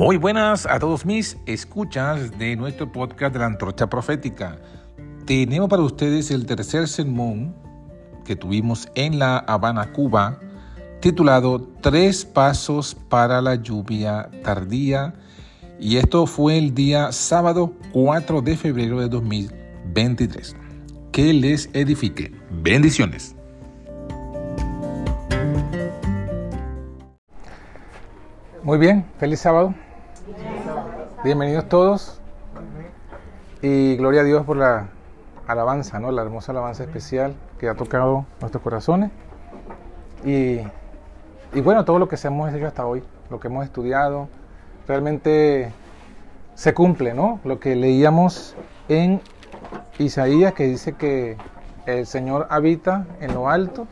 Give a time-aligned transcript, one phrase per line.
[0.00, 4.56] Muy buenas a todos mis escuchas de nuestro podcast de la Antorcha Profética.
[5.26, 7.54] Tenemos para ustedes el tercer sermón
[8.24, 10.40] que tuvimos en La Habana, Cuba,
[11.00, 15.12] titulado Tres Pasos para la Lluvia Tardía.
[15.78, 20.56] Y esto fue el día sábado 4 de febrero de 2023.
[21.12, 22.32] Que les edifique.
[22.50, 23.36] Bendiciones.
[28.62, 29.74] Muy bien, feliz sábado.
[31.24, 32.20] Bienvenidos todos.
[33.62, 34.88] Y gloria a Dios por la
[35.46, 36.10] alabanza, ¿no?
[36.12, 39.10] La hermosa alabanza especial que ha tocado nuestros corazones.
[40.24, 40.60] Y,
[41.52, 44.28] y bueno, todo lo que hemos hecho hasta hoy, lo que hemos estudiado,
[44.88, 45.72] realmente
[46.54, 47.40] se cumple, ¿no?
[47.44, 48.56] Lo que leíamos
[48.88, 49.20] en
[49.98, 51.36] Isaías que dice que
[51.86, 53.86] el Señor habita en lo alto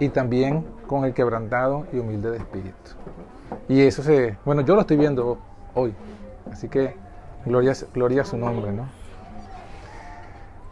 [0.00, 2.95] y también con el quebrantado y humilde de espíritu.
[3.68, 5.38] Y eso se, bueno, yo lo estoy viendo
[5.74, 5.94] hoy.
[6.50, 6.96] Así que
[7.44, 8.86] gloria, gloria a su nombre, ¿no?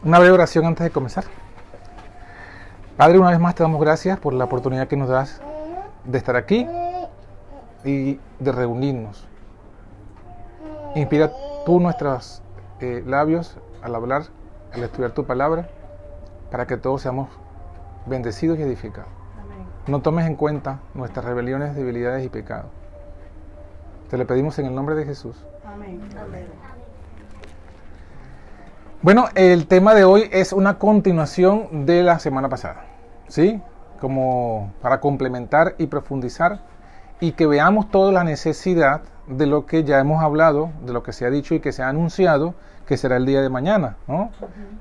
[0.05, 1.25] Una breve oración antes de comenzar.
[2.97, 5.41] Padre, una vez más te damos gracias por la oportunidad que nos das
[6.05, 6.67] de estar aquí
[7.85, 9.27] y de reunirnos.
[10.95, 11.33] Inspira
[11.67, 12.43] tú nuestros
[12.81, 14.25] eh, labios al hablar,
[14.73, 15.69] al estudiar tu palabra,
[16.51, 17.29] para que todos seamos
[18.07, 19.24] bendecidos y edificados.
[19.87, 22.71] No tomes en cuenta nuestras rebeliones, debilidades y pecados.
[24.09, 25.37] Te lo pedimos en el nombre de Jesús.
[25.67, 26.01] Amén.
[29.03, 32.87] Bueno, el tema de hoy es una continuación de la semana pasada,
[33.29, 33.61] ¿sí?
[34.01, 36.61] Como para complementar y profundizar
[37.21, 41.13] y que veamos toda la necesidad de lo que ya hemos hablado, de lo que
[41.13, 42.55] se ha dicho y que se ha anunciado
[42.87, 44.31] que será el día de mañana, ¿no?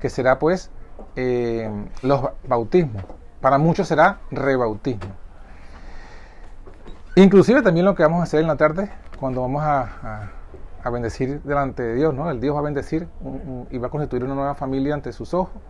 [0.00, 0.70] Que será pues
[1.16, 1.70] eh,
[2.02, 3.04] los bautismos.
[3.44, 5.12] Para muchos será rebautismo.
[7.14, 10.30] Inclusive también lo que vamos a hacer en la tarde, cuando vamos a,
[10.90, 12.30] bendecir delante de Dios, ¿no?
[12.30, 13.06] El Dios va a bendecir
[13.70, 15.60] y va a constituir una nueva familia ante sus ojos.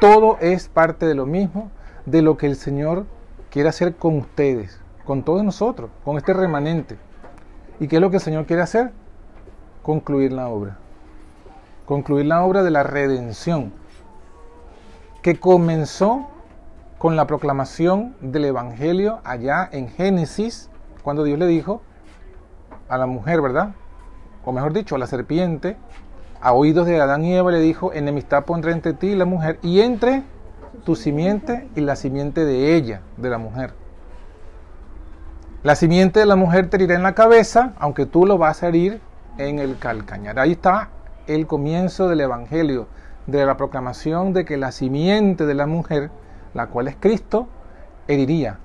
[0.00, 1.70] Todo es parte de lo mismo,
[2.06, 3.06] de lo que el Señor
[3.50, 6.98] quiere hacer con ustedes, con todos nosotros, con este remanente.
[7.78, 8.90] ¿Y qué es lo que el Señor quiere hacer?
[9.84, 10.76] Concluir la obra.
[11.86, 13.72] Concluir la obra de la redención,
[15.22, 16.26] que comenzó
[17.02, 20.70] con la proclamación del Evangelio allá en Génesis,
[21.02, 21.82] cuando Dios le dijo
[22.88, 23.74] a la mujer, ¿verdad?
[24.44, 25.76] O mejor dicho, a la serpiente,
[26.40, 29.58] a oídos de Adán y Eva le dijo, enemistad pondré entre ti y la mujer,
[29.62, 30.22] y entre
[30.84, 33.74] tu simiente y la simiente de ella, de la mujer.
[35.64, 38.68] La simiente de la mujer te herirá en la cabeza, aunque tú lo vas a
[38.68, 39.00] herir
[39.38, 40.38] en el calcañar.
[40.38, 40.90] Ahí está
[41.26, 42.86] el comienzo del Evangelio,
[43.26, 46.12] de la proclamación de que la simiente de la mujer
[46.54, 47.48] la cual es Cristo,
[48.08, 48.58] heriría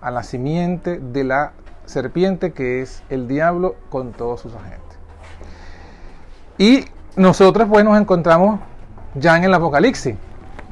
[0.00, 1.52] a la simiente de la
[1.84, 4.98] serpiente que es el diablo con todos sus agentes.
[6.58, 6.84] Y
[7.16, 8.60] nosotros pues nos encontramos
[9.14, 10.16] ya en el Apocalipsis.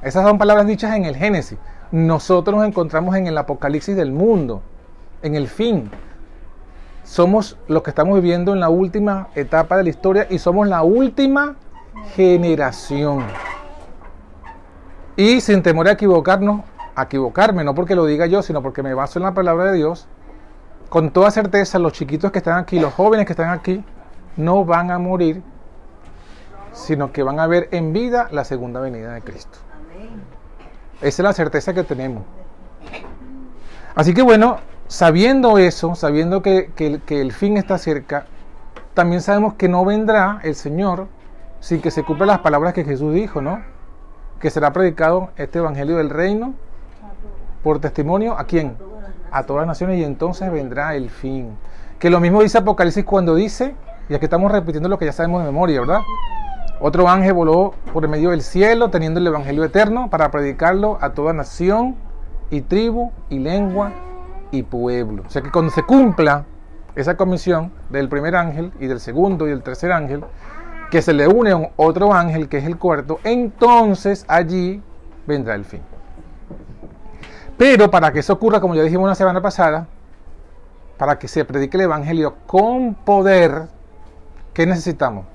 [0.03, 1.59] Esas son palabras dichas en el Génesis.
[1.91, 4.63] Nosotros nos encontramos en el Apocalipsis del mundo,
[5.23, 5.91] en el fin.
[7.05, 10.83] Somos los que estamos viviendo en la última etapa de la historia y somos la
[10.83, 11.57] última
[12.15, 13.25] generación.
[15.17, 16.63] Y sin temor a equivocarnos,
[16.97, 19.77] a equivocarme, no porque lo diga yo, sino porque me baso en la palabra de
[19.77, 20.09] Dios,
[20.89, 23.85] con toda certeza los chiquitos que están aquí, los jóvenes que están aquí,
[24.37, 25.43] no van a morir,
[26.73, 29.59] sino que van a ver en vida la segunda venida de Cristo.
[31.01, 32.25] Esa es la certeza que tenemos.
[33.95, 34.59] Así que bueno,
[34.89, 38.27] sabiendo eso, sabiendo que, que el fin está cerca,
[38.95, 41.07] también sabemos que no vendrá el Señor
[41.61, 43.74] sin que se cumplan las palabras que Jesús dijo, ¿no?
[44.45, 46.53] Que será predicado este Evangelio del Reino
[47.63, 48.77] por testimonio a quién?
[49.33, 51.57] A todas las naciones y entonces vendrá el fin.
[51.99, 53.75] Que lo mismo dice Apocalipsis cuando dice,
[54.07, 56.01] y aquí estamos repitiendo lo que ya sabemos de memoria, ¿verdad?
[56.79, 61.15] Otro ángel voló por el medio del cielo teniendo el Evangelio eterno para predicarlo a
[61.15, 61.97] toda nación
[62.51, 63.93] y tribu y lengua
[64.51, 65.23] y pueblo.
[65.27, 66.45] O sea que cuando se cumpla
[66.97, 70.23] esa comisión del primer ángel y del segundo y del tercer ángel,
[70.95, 74.81] que se le une otro ángel, que es el cuarto, entonces allí
[75.27, 75.81] vendrá el fin.
[77.59, 79.89] Pero para que eso ocurra, como ya dijimos la semana pasada,
[80.97, 83.67] para que se predique el Evangelio con poder,
[84.53, 85.27] ¿qué necesitamos?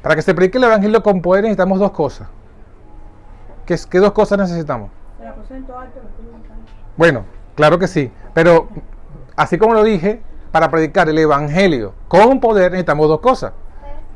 [0.00, 2.28] Para que se predique el Evangelio con poder necesitamos dos cosas.
[3.66, 4.90] ¿Qué, qué dos cosas necesitamos?
[6.96, 7.24] Bueno,
[7.56, 8.68] claro que sí, pero
[9.34, 13.54] así como lo dije, para predicar el Evangelio con poder necesitamos dos cosas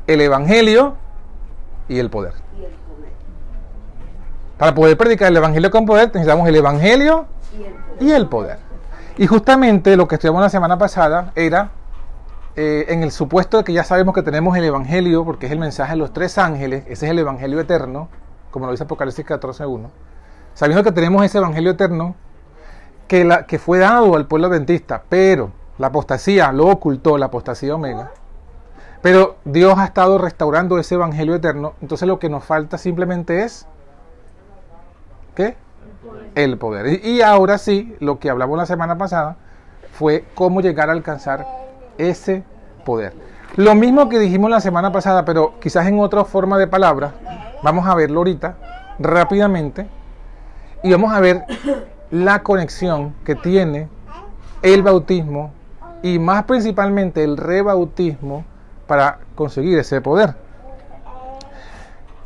[0.09, 0.95] el Evangelio
[1.87, 2.33] y el poder.
[4.57, 7.27] Para poder predicar el Evangelio con poder necesitamos el Evangelio
[7.99, 8.57] y el poder.
[9.17, 11.69] Y justamente lo que estudiamos la semana pasada era
[12.55, 15.59] eh, en el supuesto de que ya sabemos que tenemos el Evangelio, porque es el
[15.59, 18.09] mensaje de los tres ángeles, ese es el Evangelio eterno,
[18.49, 19.89] como lo dice Apocalipsis 14.1,
[20.55, 22.15] sabiendo que tenemos ese Evangelio eterno
[23.07, 27.75] que, la, que fue dado al pueblo adventista, pero la apostasía lo ocultó, la apostasía
[27.75, 28.11] omega,
[29.01, 33.65] pero Dios ha estado restaurando ese Evangelio eterno, entonces lo que nos falta simplemente es,
[35.35, 35.55] ¿qué?
[36.35, 37.01] El poder.
[37.03, 39.37] Y, y ahora sí, lo que hablamos la semana pasada
[39.91, 41.45] fue cómo llegar a alcanzar
[41.97, 42.43] ese
[42.85, 43.13] poder.
[43.55, 47.13] Lo mismo que dijimos la semana pasada, pero quizás en otra forma de palabra,
[47.63, 48.57] vamos a verlo ahorita
[48.99, 49.87] rápidamente
[50.83, 51.43] y vamos a ver
[52.11, 53.87] la conexión que tiene
[54.61, 55.51] el bautismo
[56.03, 58.45] y más principalmente el rebautismo
[58.89, 60.33] para conseguir ese poder.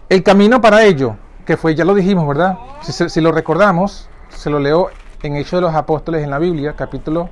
[0.08, 2.58] El camino para ello, que fue, ya lo dijimos, ¿verdad?
[2.82, 4.90] Si, lo recordamos, se lo leo
[5.24, 7.30] en Hechos de los Apóstoles en la Biblia, capítulo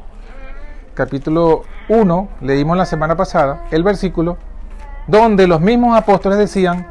[0.94, 4.38] capítulo 1, leímos la semana pasada, el versículo,
[5.08, 6.86] donde los mismos apóstoles decían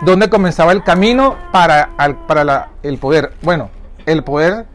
[0.00, 1.90] dónde comenzaba el camino para,
[2.26, 3.34] para el poder.
[3.42, 3.70] Bueno,
[4.06, 4.66] el poder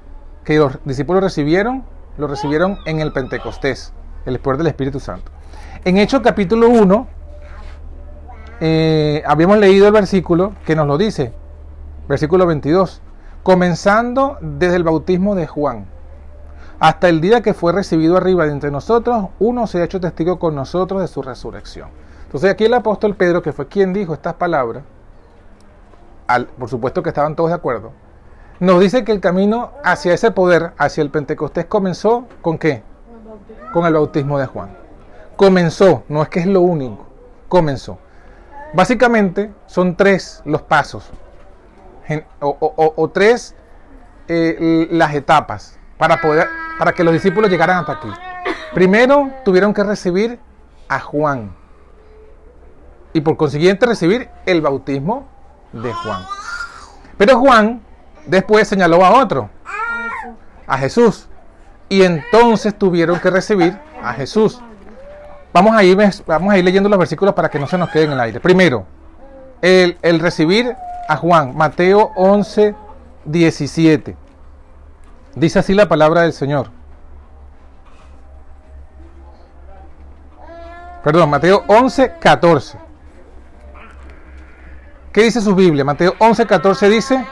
[0.46, 1.84] que los discípulos recibieron,
[2.18, 3.92] lo recibieron en el Pentecostés,
[4.26, 5.30] el poder del Espíritu Santo.
[5.86, 7.08] En Hechos capítulo 1,
[8.60, 11.32] eh, habíamos leído el versículo que nos lo dice,
[12.10, 13.02] versículo 22,
[13.44, 15.86] comenzando desde el bautismo de Juan
[16.80, 20.40] hasta el día que fue recibido arriba de entre nosotros, uno se ha hecho testigo
[20.40, 21.90] con nosotros de su resurrección.
[22.26, 24.84] Entonces aquí el apóstol Pedro, que fue quien dijo estas palabras,
[26.28, 27.92] al, por supuesto que estaban todos de acuerdo,
[28.60, 32.84] nos dice que el camino hacia ese poder, hacia el Pentecostés, comenzó con qué?
[33.74, 34.89] Con el bautismo de Juan.
[35.40, 37.08] Comenzó, no es que es lo único,
[37.48, 37.98] comenzó.
[38.74, 41.10] Básicamente son tres los pasos,
[42.42, 43.56] o, tres
[44.28, 46.46] eh, las etapas para, poder,
[46.78, 48.10] para que los discípulos llegaran hasta aquí.
[48.74, 50.40] Primero tuvieron que recibir
[50.90, 51.56] a Juan
[53.14, 55.26] y por consiguiente recibir el bautismo
[55.72, 56.22] de Juan.
[57.18, 57.82] Pero Juan
[58.26, 59.50] después señaló a otro,
[60.68, 61.30] a Jesús,
[61.88, 64.62] y entonces tuvieron que recibir a Jesús.
[65.52, 65.98] Vamos a ir,
[66.28, 68.40] vamos a ir leyendo los versículos para que no se nos queden en el aire.
[68.40, 68.86] Primero,
[69.62, 70.76] el, el recibir
[71.08, 72.76] a Juan, Mateo 11,
[73.26, 74.16] 17.
[75.36, 76.70] Dice así la palabra del Señor.
[81.04, 82.78] Perdón, Mateo 11, 14.
[85.12, 85.84] ¿Qué dice su Biblia?
[85.84, 87.26] Mateo 11, 14 dice,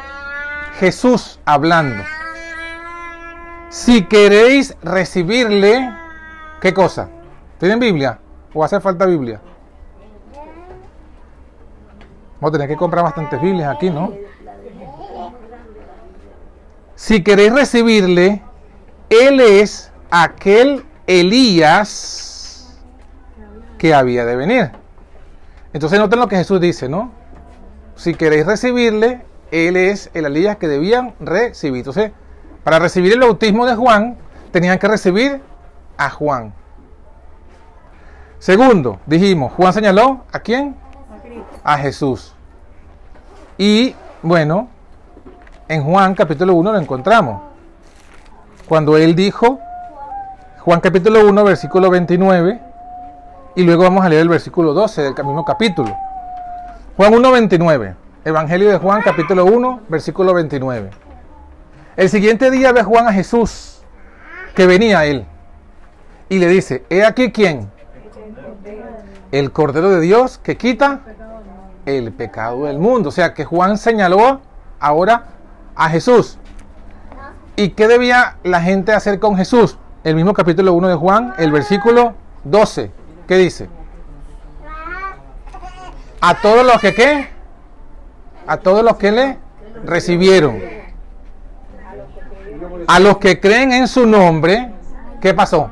[0.80, 2.04] Jesús hablando.
[3.70, 5.94] Si queréis recibirle,
[6.62, 7.10] ¿qué cosa?
[7.60, 8.20] ¿Tienen Biblia?
[8.54, 9.42] ¿O hace falta Biblia?
[12.40, 14.14] Vamos a tener que comprar bastantes Biblias aquí, ¿no?
[16.96, 18.44] Si queréis recibirle,
[19.10, 22.78] Él es aquel Elías
[23.78, 24.72] que había de venir.
[25.74, 27.12] Entonces noten lo que Jesús dice, ¿no?
[27.96, 31.80] Si queréis recibirle, Él es el Elías que debían recibir.
[31.80, 32.12] Entonces,
[32.64, 34.18] para recibir el bautismo de Juan,
[34.52, 35.42] tenían que recibir
[35.98, 36.54] a Juan.
[38.40, 40.76] Segundo, dijimos, Juan señaló a quién?
[41.64, 42.34] A Jesús.
[43.58, 44.68] Y bueno,
[45.68, 47.42] en Juan capítulo 1 lo encontramos.
[48.68, 49.60] Cuando él dijo,
[50.60, 52.62] Juan capítulo 1, versículo 29,
[53.56, 55.96] y luego vamos a leer el versículo 12 del mismo capítulo.
[56.96, 57.96] Juan 1, 29.
[58.24, 60.92] Evangelio de Juan capítulo 1, versículo 29.
[61.96, 63.82] El siguiente día ve Juan a Jesús,
[64.54, 65.26] que venía a él,
[66.30, 67.72] y le dice, he aquí quién,
[69.32, 71.02] el Cordero de Dios que quita
[71.86, 73.10] el pecado del mundo.
[73.10, 74.42] O sea que Juan señaló
[74.80, 75.26] ahora
[75.76, 76.38] a Jesús.
[77.56, 79.78] ¿Y qué debía la gente hacer con Jesús?
[80.04, 82.92] El mismo capítulo 1 de Juan, el versículo 12.
[83.28, 83.70] ¿Qué dice?
[86.22, 87.30] A todos los que qué?
[88.46, 89.38] A todos los que le
[89.84, 90.60] recibieron.
[92.88, 94.72] A los que creen en su nombre,
[95.20, 95.72] ¿qué pasó?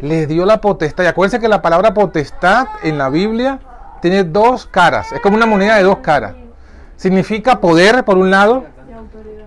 [0.00, 1.04] Les dio la potestad.
[1.04, 3.60] Y acuérdense que la palabra potestad en la Biblia
[4.00, 5.12] tiene dos caras.
[5.12, 6.34] Es como una moneda de dos caras.
[6.96, 8.64] Significa poder por un lado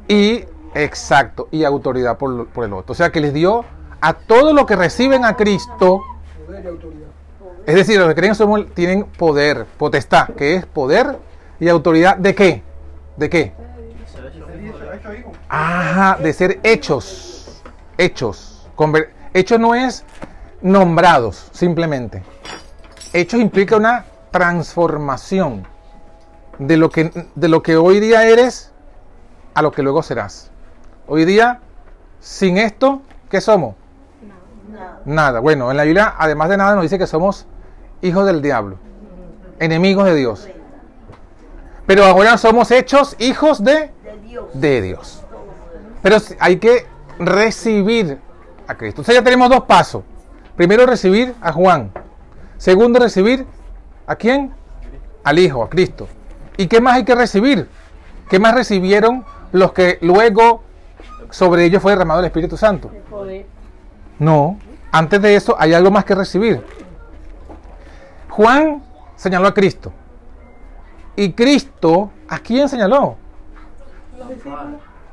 [0.07, 2.91] y exacto y autoridad por, el otro.
[2.91, 3.65] O sea que les dio
[3.99, 6.01] a todo lo que reciben a Cristo.
[7.65, 11.19] Es decir, los que creen somos, tienen poder, potestad, que es poder
[11.59, 12.63] y autoridad de qué?
[13.17, 13.53] ¿De qué?
[15.47, 17.61] Ajá, de ser hechos.
[17.97, 18.67] Hechos.
[19.33, 20.03] Hechos no es
[20.61, 22.23] nombrados, simplemente.
[23.13, 25.67] Hechos implica una transformación
[26.59, 28.71] de lo que, de lo que hoy día eres
[29.53, 30.51] a lo que luego serás.
[31.07, 31.59] Hoy día,
[32.19, 33.75] sin esto, ¿qué somos?
[35.05, 35.39] Nada.
[35.39, 37.47] Bueno, en la Biblia, además de nada, nos dice que somos
[38.01, 38.77] hijos del diablo,
[39.59, 40.47] enemigos de Dios.
[41.85, 43.91] Pero ahora somos hechos hijos de,
[44.53, 45.23] de Dios.
[46.01, 46.85] Pero hay que
[47.19, 48.19] recibir
[48.67, 49.01] a Cristo.
[49.01, 50.03] Entonces ya tenemos dos pasos.
[50.55, 51.91] Primero recibir a Juan.
[52.57, 53.45] Segundo recibir
[54.05, 54.53] a quién?
[55.23, 56.07] Al Hijo, a Cristo.
[56.57, 57.67] ¿Y qué más hay que recibir?
[58.29, 60.63] ¿Qué más recibieron los que luego
[61.29, 62.91] sobre ellos fue derramado el Espíritu Santo?
[64.19, 64.59] No,
[64.91, 66.63] antes de eso hay algo más que recibir.
[68.29, 68.83] Juan
[69.15, 69.91] señaló a Cristo.
[71.15, 73.15] ¿Y Cristo a quién señaló?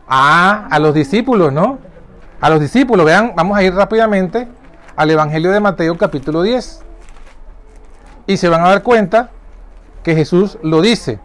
[0.09, 1.79] Ah, a los discípulos, ¿no?
[2.41, 3.05] A los discípulos.
[3.05, 4.49] Vean, vamos a ir rápidamente
[4.99, 6.81] al Evangelio de Mateo capítulo 10.
[8.27, 9.31] Y se van a dar cuenta
[10.03, 11.21] que Jesús lo dice.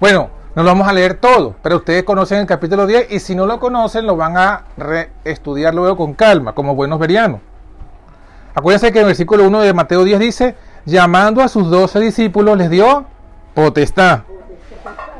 [0.00, 3.34] Bueno, no lo vamos a leer todo, pero ustedes conocen el capítulo 10 y si
[3.34, 4.64] no lo conocen lo van a
[5.24, 7.40] estudiar luego con calma, como buenos verianos.
[8.54, 10.56] Acuérdense que en el versículo 1 de Mateo 10 dice,
[10.86, 13.04] llamando a sus doce discípulos les dio
[13.52, 14.20] potestad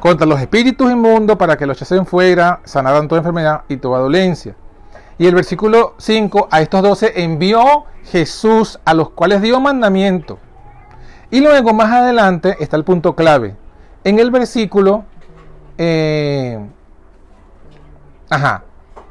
[0.00, 4.57] contra los espíritus inmundos para que los echasen fuera, sanaran toda enfermedad y toda dolencia.
[5.18, 10.38] Y el versículo 5, a estos doce envió Jesús a los cuales dio mandamiento.
[11.30, 13.56] Y luego más adelante está el punto clave.
[14.04, 15.04] En el versículo...
[15.76, 16.58] Eh,
[18.30, 18.62] ajá.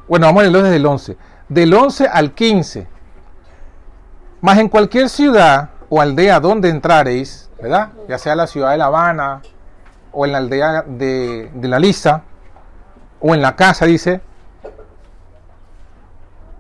[0.08, 1.18] Bueno, vamos a leerlo desde el 11.
[1.50, 2.88] Del 11 al 15.
[4.40, 7.90] Más en cualquier ciudad o aldea donde entrareis, ¿verdad?
[8.08, 9.42] Ya sea la ciudad de La Habana
[10.14, 12.24] o en la aldea de, de la Lisa
[13.20, 14.22] o en la casa, dice,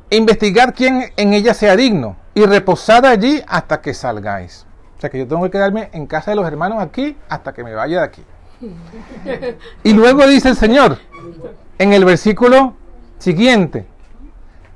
[0.09, 4.65] investigar quién en ella sea digno y reposad allí hasta que salgáis.
[4.97, 7.63] O sea que yo tengo que quedarme en casa de los hermanos aquí hasta que
[7.63, 8.23] me vaya de aquí.
[9.83, 10.97] Y luego dice el Señor,
[11.77, 12.73] en el versículo
[13.19, 13.85] siguiente,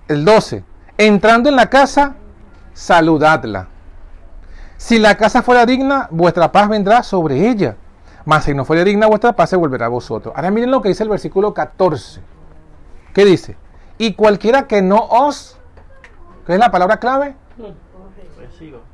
[0.08, 0.64] el 12,
[0.98, 2.16] entrando en la casa,
[2.74, 3.70] saludadla.
[4.78, 7.78] Si la casa fuera digna, vuestra paz vendrá sobre ella.
[8.26, 10.34] Mas si no fuera digna, vuestra paz se volverá a vosotros.
[10.36, 12.22] Ahora miren lo que dice el versículo 14.
[13.14, 13.58] ¿Qué dice?
[14.02, 15.60] Y cualquiera que no os,
[16.48, 17.36] ¿qué es la palabra clave?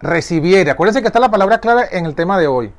[0.02, 0.70] Recibiere.
[0.70, 2.74] Acuérdense que está la palabra clave en el tema de hoy.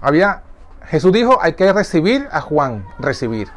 [0.00, 0.42] Había,
[0.84, 3.48] Jesús dijo, hay que recibir a Juan, recibir.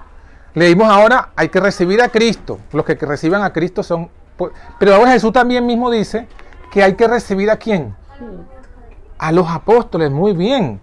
[0.56, 2.58] Leímos ahora, hay que recibir a Cristo.
[2.72, 4.10] Los que reciban a Cristo son...
[4.80, 6.28] Pero ahora Jesús también mismo dice
[6.72, 7.96] que hay que recibir a quién?
[9.20, 10.80] A los apóstoles, muy bien.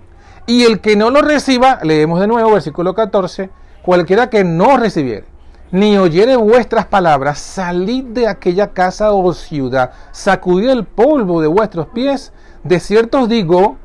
[0.46, 3.50] Y el que no lo reciba, leemos de nuevo versículo 14,
[3.82, 5.31] cualquiera que no recibiere
[5.72, 11.86] ni oyere vuestras palabras, salid de aquella casa o ciudad, sacudid el polvo de vuestros
[11.88, 12.32] pies.
[12.62, 13.78] De cierto os digo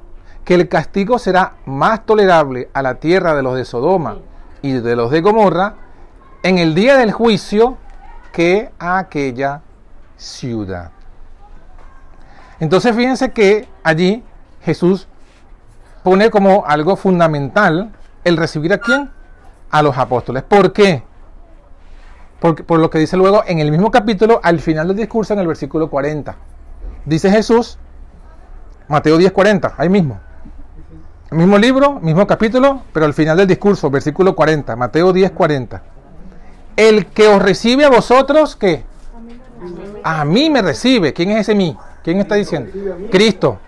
[0.44, 4.18] que el castigo será más tolerable a la tierra de los de Sodoma
[4.62, 5.76] y de los de Gomorra
[6.44, 7.78] en el día del juicio
[8.34, 9.62] que a aquella
[10.18, 10.92] ciudad.
[12.60, 14.26] Entonces fíjense que allí
[14.62, 15.08] Jesús
[16.04, 17.92] pone como algo fundamental
[18.26, 19.10] el recibir a quién?
[19.70, 20.44] A los apóstoles.
[20.44, 21.07] ¿Por qué?
[22.40, 25.48] Por, lo que dice luego en el mismo capítulo, al final del discurso, en el
[25.48, 26.36] versículo 40.
[27.06, 27.78] Dice Jesús,
[28.88, 30.20] Mateo 10, 40, ahí mismo.
[31.32, 35.82] El mismo libro, mismo capítulo, pero al final del discurso, versículo 40, Mateo 10, 40.
[36.76, 38.84] El que os recibe a vosotros, ¿qué?
[40.04, 41.12] A mí me recibe.
[41.14, 41.76] ¿Quién es ese mí?
[42.04, 42.72] ¿Quién está diciendo?
[43.12, 43.60] Cristo.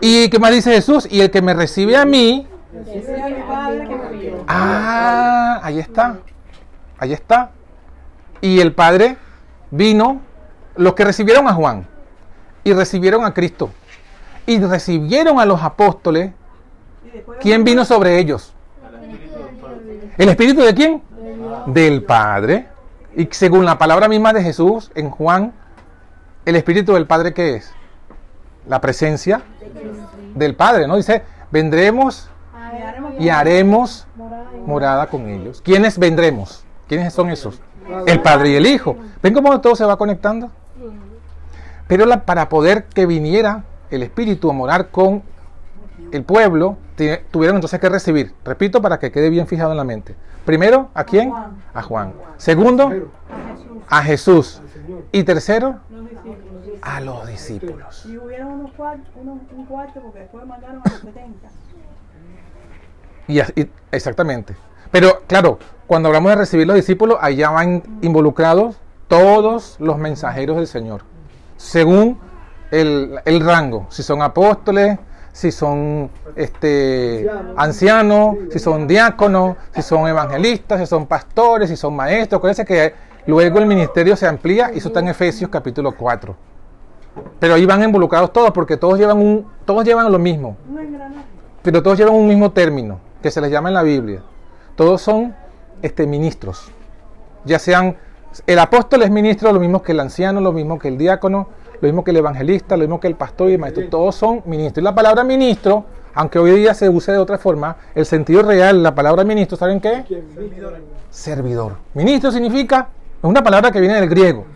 [0.00, 1.08] ¿Y qué más dice Jesús?
[1.10, 2.46] Y el que me recibe a mí.
[4.46, 6.18] Ah, ahí está.
[6.98, 7.50] Ahí está.
[8.40, 9.16] Y el Padre
[9.70, 10.20] vino,
[10.76, 11.86] los que recibieron a Juan
[12.64, 13.70] y recibieron a Cristo
[14.46, 16.32] y recibieron a los apóstoles,
[17.40, 18.54] ¿quién vino sobre ellos?
[20.16, 21.02] ¿El Espíritu de quién?
[21.66, 22.66] Del Padre.
[23.14, 25.52] Y según la palabra misma de Jesús en Juan,
[26.46, 27.72] ¿el Espíritu del Padre qué es?
[28.66, 29.42] La presencia
[30.34, 30.96] del Padre, ¿no?
[30.96, 32.30] Dice, vendremos
[33.18, 34.06] y haremos
[34.64, 35.60] morada con ellos.
[35.60, 36.64] ¿Quiénes vendremos?
[36.86, 37.60] ¿Quiénes son esos?
[38.06, 38.96] El Padre y el Hijo.
[39.22, 40.50] ¿Ven cómo todo se va conectando?
[41.86, 45.22] Pero para poder que viniera el Espíritu a morar con
[46.12, 46.76] el pueblo,
[47.30, 48.34] tuvieron entonces que recibir.
[48.44, 50.14] Repito para que quede bien fijado en la mente.
[50.44, 51.32] Primero, ¿a quién?
[51.74, 52.12] A Juan.
[52.36, 53.10] Segundo,
[53.88, 54.62] a Jesús.
[55.12, 55.80] Y tercero,
[56.82, 58.06] a los discípulos.
[58.06, 58.70] Y hubieron unos
[59.52, 61.48] un cuarto porque después mandaron a los 70.
[63.28, 64.56] Y, exactamente.
[64.90, 68.76] Pero claro, cuando hablamos de recibir los discípulos, allá van involucrados
[69.08, 71.02] todos los mensajeros del Señor,
[71.56, 72.18] según
[72.70, 74.98] el, rango, si son apóstoles,
[75.32, 81.96] si son este, ancianos, si son diáconos, si son evangelistas, si son pastores, si son
[81.96, 82.38] maestros.
[82.38, 86.34] Acuérdense que Luego el ministerio se amplía y eso está en Efesios capítulo 4.
[87.38, 90.56] Pero ahí van involucrados todos porque todos llevan, un, todos llevan lo mismo.
[91.60, 94.22] Pero todos llevan un mismo término que se les llama en la Biblia.
[94.78, 95.34] Todos son
[95.82, 96.70] este, ministros.
[97.44, 97.96] Ya sean,
[98.46, 101.48] el apóstol es ministro, lo mismo que el anciano, lo mismo que el diácono,
[101.80, 103.88] lo mismo que el evangelista, lo mismo que el pastor y el maestro.
[103.88, 104.80] Todos son ministros.
[104.80, 108.80] Y la palabra ministro, aunque hoy día se use de otra forma, el sentido real,
[108.80, 110.04] la palabra ministro, ¿saben qué?
[111.10, 111.72] Servidor.
[111.94, 114.46] Ministro significa, es una palabra que viene del griego.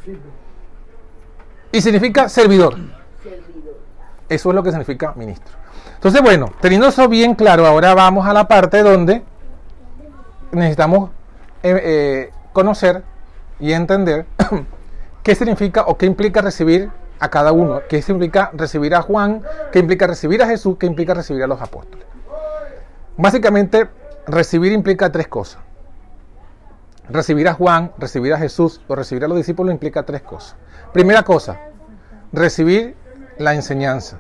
[1.73, 2.76] Y significa servidor.
[4.29, 5.52] Eso es lo que significa ministro.
[5.97, 9.25] Entonces, bueno, teniendo eso bien claro, ahora vamos a la parte donde
[10.52, 11.11] necesitamos
[11.62, 13.02] eh, eh, conocer
[13.59, 14.26] y entender
[15.23, 19.42] qué significa o qué implica recibir a cada uno, qué significa recibir a Juan,
[19.73, 22.06] qué implica recibir a Jesús, qué implica recibir a los apóstoles.
[23.16, 23.88] Básicamente,
[24.26, 25.62] recibir implica tres cosas.
[27.09, 30.56] Recibir a Juan, recibir a Jesús o recibir a los discípulos implica tres cosas.
[30.92, 31.61] Primera cosa,
[32.32, 32.97] recibir
[33.38, 34.18] la enseñanza.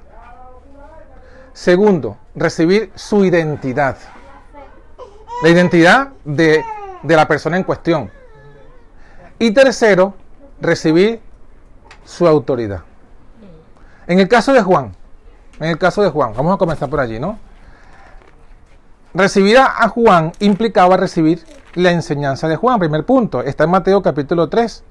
[1.52, 3.96] Segundo, recibir su identidad.
[5.42, 6.64] La identidad de,
[7.02, 8.10] de la persona en cuestión.
[9.38, 10.14] Y tercero,
[10.60, 11.20] recibir
[12.04, 12.82] su autoridad.
[14.06, 14.94] En el caso de Juan,
[15.60, 17.38] en el caso de Juan, vamos a comenzar por allí, ¿no?
[19.14, 21.44] Recibir a Juan implicaba recibir
[21.74, 22.78] la enseñanza de Juan.
[22.78, 24.84] Primer punto, está en Mateo capítulo 3.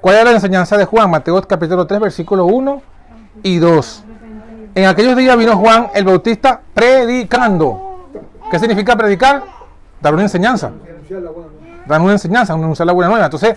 [0.00, 1.10] ¿Cuál era la enseñanza de Juan?
[1.10, 2.82] Mateo capítulo 3, versículo 1
[3.42, 4.04] y 2.
[4.74, 7.87] En aquellos días vino Juan el Bautista predicando.
[8.50, 9.44] ¿Qué significa predicar?
[10.00, 10.70] Dar una enseñanza
[11.88, 13.24] dan una enseñanza, anunciar la buena nueva.
[13.24, 13.56] Entonces,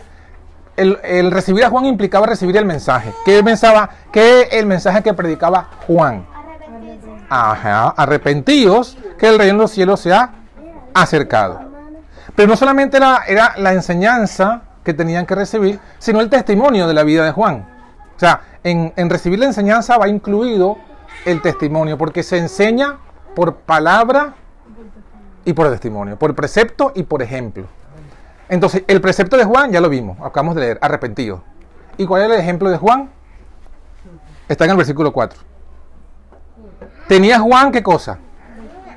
[0.78, 3.14] el, recibir a Juan implicaba recibir el mensaje.
[3.26, 3.90] ¿Qué pensaba?
[4.12, 6.26] ¿Qué el mensaje que predicaba Juan?
[7.30, 10.32] Ajá, arrepentidos, que el reino de los cielos se ha
[10.94, 11.62] acercado.
[12.36, 16.94] Pero no solamente era, era la enseñanza que tenían que recibir, sino el testimonio de
[16.94, 17.68] la vida de Juan.
[18.16, 20.78] O sea, en, en recibir la enseñanza va incluido
[21.26, 22.98] el testimonio, porque se enseña
[23.36, 24.34] por palabra
[25.46, 27.66] y por testimonio, por precepto y por ejemplo.
[28.50, 31.42] Entonces, el precepto de Juan ya lo vimos, acabamos de leer, arrepentido.
[31.98, 33.10] ¿Y cuál es el ejemplo de Juan?
[34.48, 35.40] Está en el versículo 4.
[37.08, 38.20] Tenía Juan qué cosa?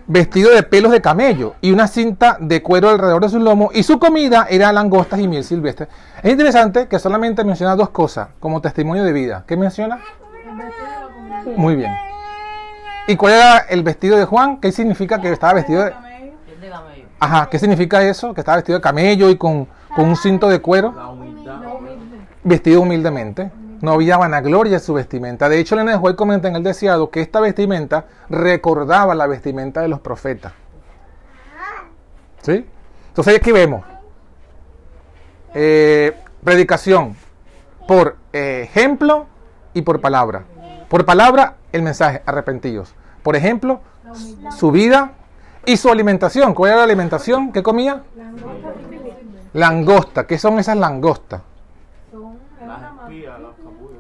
[0.07, 3.83] Vestido de pelos de camello y una cinta de cuero alrededor de su lomo y
[3.83, 5.89] su comida era langostas y miel silvestre.
[6.23, 9.45] Es interesante que solamente menciona dos cosas como testimonio de vida.
[9.47, 10.01] ¿Qué menciona?
[11.57, 11.93] Muy bien.
[13.07, 14.61] ¿Y cuál era el vestido de Juan?
[14.61, 15.93] ¿Qué significa que estaba vestido de
[17.25, 18.35] Ajá, ¿qué significa eso?
[18.35, 20.95] Que estaba vestido de camello y con, un cinto de cuero.
[22.43, 23.51] Vestido humildemente.
[23.81, 25.49] No había vanagloria en su vestimenta.
[25.49, 29.81] De hecho, Elena de Juárez comenta en el deseado que esta vestimenta recordaba la vestimenta
[29.81, 30.53] de los profetas.
[32.43, 32.67] ¿Sí?
[33.09, 33.83] Entonces aquí vemos.
[35.55, 37.17] Eh, predicación
[37.89, 39.27] por ejemplo
[39.73, 40.45] y por palabra.
[40.91, 42.95] Por palabra, el mensaje, arrepentidos.
[43.23, 43.81] Por ejemplo,
[44.59, 45.13] su vida
[45.67, 46.55] ¿Y su alimentación?
[46.55, 47.53] ¿Cuál era la alimentación?
[47.53, 48.03] ¿Qué comía?
[49.53, 50.27] Langosta.
[50.27, 51.43] ¿Qué son esas langostas?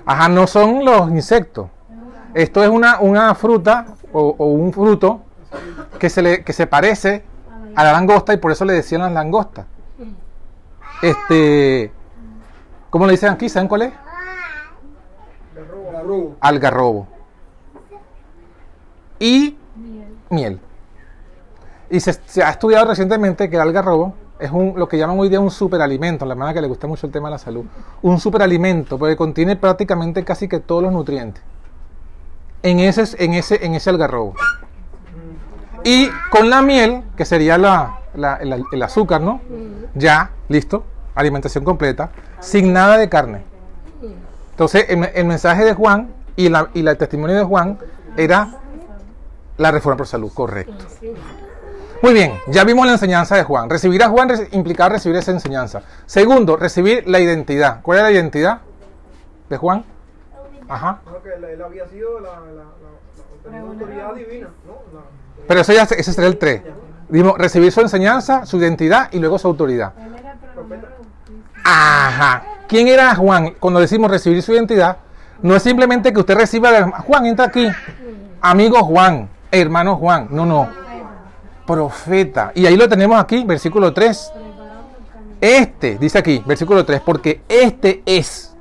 [0.06, 1.68] Ajá, no son los insectos.
[2.34, 5.22] Esto es una, una fruta o, un fruto
[5.98, 7.24] que se, le, que se parece
[7.74, 9.66] a la langosta y por eso le decían las langostas.
[11.00, 11.92] Este,
[12.90, 13.48] ¿cómo le dicen aquí?
[13.48, 13.92] ¿Saben cuál es?
[16.40, 17.06] Algarrobo.
[19.18, 19.56] Y
[20.30, 20.60] miel.
[21.90, 25.40] Y se, ha estudiado recientemente que el algarrobo es un, lo que llaman hoy día
[25.40, 27.64] un superalimento, la manera que le gusta mucho el tema de la salud.
[28.02, 31.42] Un superalimento, porque contiene prácticamente casi que todos los nutrientes
[32.64, 34.34] en ese, en ese, en ese algarrobo.
[35.84, 38.00] Y con la miel, que sería la,
[38.40, 39.40] el, azúcar, ¿no?
[39.94, 40.82] Ya, listo,
[41.14, 43.42] alimentación completa, sin nada de carne.
[44.52, 47.78] Entonces, el, mensaje de Juan y, la, y el testimonio de Juan
[48.16, 48.60] era
[49.58, 50.86] la reforma por salud, correcto.
[52.04, 53.70] Muy bien, ya vimos la enseñanza de Juan.
[53.70, 55.80] Recibir a Juan implicaba recibir esa enseñanza.
[56.04, 57.80] Segundo, recibir la identidad.
[57.80, 58.58] ¿Cuál es la identidad
[59.48, 59.86] de Juan?
[60.68, 61.00] Ajá.
[61.24, 64.48] él había sido la, autoridad divina.
[65.48, 66.62] Pero eso ya, ese sería el 3.
[67.08, 69.94] Dimos, recibir su enseñanza, su identidad y luego su autoridad.
[71.64, 72.42] Ajá.
[72.68, 73.54] ¿Quién era Juan?
[73.58, 74.98] Cuando decimos recibir su identidad,
[75.40, 77.66] no es simplemente que usted reciba, Juan, entra aquí.
[78.42, 80.28] Amigo Juan, hermano Juan.
[80.30, 80.83] No, no
[81.66, 82.52] profeta.
[82.54, 84.32] Y ahí lo tenemos aquí, versículo 3.
[85.40, 88.54] Este, dice aquí, versículo 3, porque este es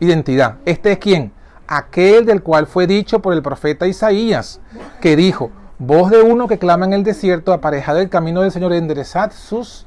[0.00, 0.56] identidad.
[0.64, 1.32] Este es quién?
[1.66, 4.60] Aquel del cual fue dicho por el profeta Isaías,
[5.00, 8.72] que dijo, voz de uno que clama en el desierto, aparejad el camino del Señor,
[8.72, 9.86] enderezad sus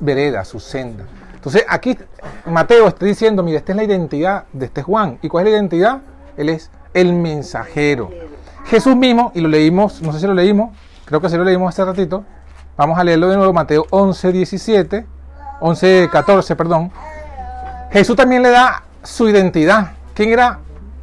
[0.00, 1.06] veredas, sus sendas.
[1.34, 1.98] Entonces aquí
[2.46, 5.18] Mateo está diciendo, mira, esta es la identidad de este Juan.
[5.20, 6.02] ¿Y cuál es la identidad?
[6.36, 8.10] Él es el mensajero.
[8.66, 10.70] Jesús mismo, y lo leímos, no sé si lo leímos,
[11.04, 12.24] creo que sí lo leímos hace ratito.
[12.76, 15.06] Vamos a leerlo de nuevo, Mateo 11, 17,
[15.60, 16.90] 11, 14, perdón.
[17.92, 19.92] Jesús también le da su identidad.
[20.14, 20.58] ¿Quién era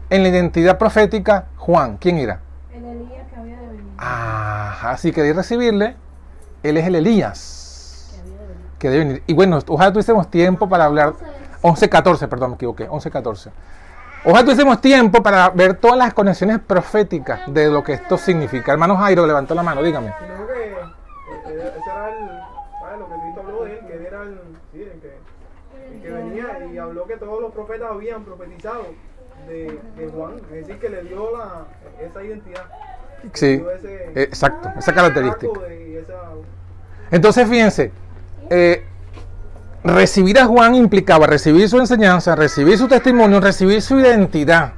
[0.10, 1.46] en la identidad profética?
[1.58, 1.98] Juan.
[1.98, 2.40] ¿Quién era?
[2.74, 3.84] El Elías que había de venir.
[3.98, 5.96] Ah, así que de recibirle,
[6.64, 8.68] él es el Elías Que había de venir.
[8.80, 9.24] que debe venir.
[9.28, 11.14] Y bueno, ojalá tuviésemos tiempo para hablar.
[11.62, 12.90] 11-14, perdón, me equivoqué.
[12.90, 13.50] 11-14.
[14.24, 18.72] Ojalá tuviésemos tiempo para ver todas las conexiones proféticas de lo que esto significa.
[18.72, 20.14] Hermano Jairo, levantó la mano, dígame.
[20.20, 20.76] Sino que eh,
[21.48, 22.30] eh, ese era el,
[22.80, 23.00] ¿sabes?
[23.00, 24.40] lo que Cristo habló de él, que él era el,
[24.72, 28.86] sí, el que, el que venía y habló que todos los profetas habían profetizado
[29.48, 31.66] de, de Juan, es decir, que le dio la,
[32.06, 32.66] esa identidad.
[33.34, 35.48] Sí, ese- exacto, esa característica.
[36.00, 36.22] esa-
[37.10, 37.92] Entonces, fíjense,
[38.52, 38.86] eh,
[39.84, 44.74] recibir a Juan implicaba recibir su enseñanza, recibir su testimonio, recibir su identidad.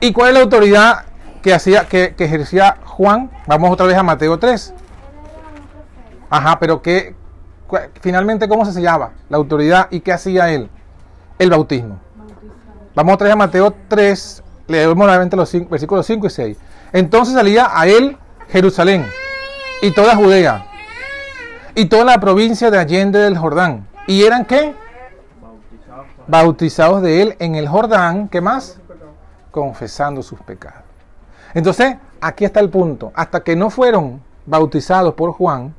[0.00, 1.04] ¿Y cuál es la autoridad
[1.42, 3.30] que, hacía, que, que ejercía Juan?
[3.46, 4.72] Vamos otra vez a Mateo 3.
[6.30, 7.14] Ajá, pero ¿qué,
[7.68, 10.70] cua- finalmente, ¿cómo se sellaba la autoridad y qué hacía él?
[11.38, 11.98] El bautismo.
[12.94, 16.56] Vamos otra vez a Mateo 3, leemos nuevamente los versículos 5 y 6.
[16.92, 18.16] Entonces salía a él
[18.48, 19.06] Jerusalén
[19.82, 20.66] y toda Judea
[21.74, 23.86] y toda la provincia de Allende del Jordán.
[24.06, 24.74] ¿Y eran qué?
[26.26, 28.28] Bautizados de él en el Jordán.
[28.28, 28.78] ¿Qué más?
[29.50, 30.82] Confesando sus pecados.
[31.54, 33.12] Entonces, aquí está el punto.
[33.14, 35.74] Hasta que no fueron bautizados por Juan,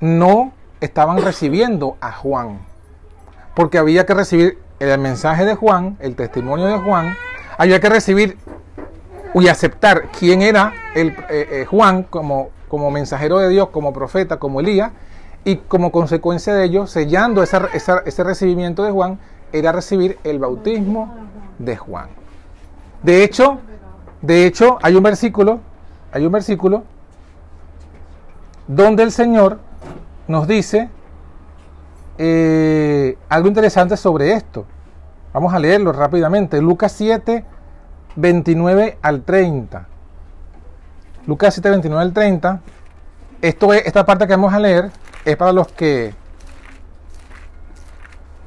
[0.00, 2.60] no estaban recibiendo a Juan.
[3.54, 7.14] Porque había que recibir el mensaje de Juan, el testimonio de Juan,
[7.58, 8.38] había que recibir
[9.34, 14.38] y aceptar quién era el, eh, eh, Juan como, como mensajero de Dios, como profeta,
[14.38, 14.92] como Elías,
[15.44, 19.18] y como consecuencia de ello, sellando ese recibimiento de Juan,
[19.52, 21.14] era recibir el bautismo
[21.58, 22.08] de Juan.
[23.02, 23.60] De hecho,
[24.22, 25.60] de hecho, hay un versículo,
[26.12, 26.82] hay un versículo
[28.66, 29.60] donde el Señor
[30.26, 30.88] nos dice
[32.18, 34.64] eh, algo interesante sobre esto.
[35.32, 36.60] Vamos a leerlo rápidamente.
[36.60, 37.44] Lucas 7,
[38.16, 39.86] 29 al 30.
[41.26, 42.60] Lucas 7, 29 al 30.
[43.42, 44.90] Esto es, esta parte que vamos a leer
[45.24, 46.14] es para los que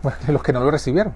[0.01, 1.13] bueno, los que no lo recibieron.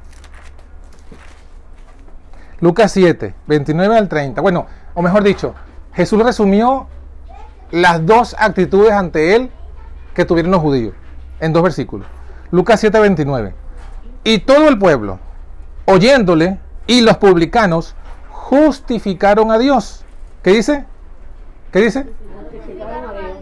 [2.59, 4.41] Lucas 7, 29 al 30.
[4.41, 5.53] Bueno, o mejor dicho,
[5.93, 6.87] Jesús resumió
[7.71, 9.51] las dos actitudes ante él
[10.13, 10.93] que tuvieron los judíos
[11.39, 12.07] en dos versículos.
[12.51, 13.53] Lucas 7, 29.
[14.23, 15.19] Y todo el pueblo,
[15.85, 17.95] oyéndole, y los publicanos
[18.29, 20.05] justificaron a Dios.
[20.41, 20.85] ¿Qué dice?
[21.73, 22.05] ¿Qué dice?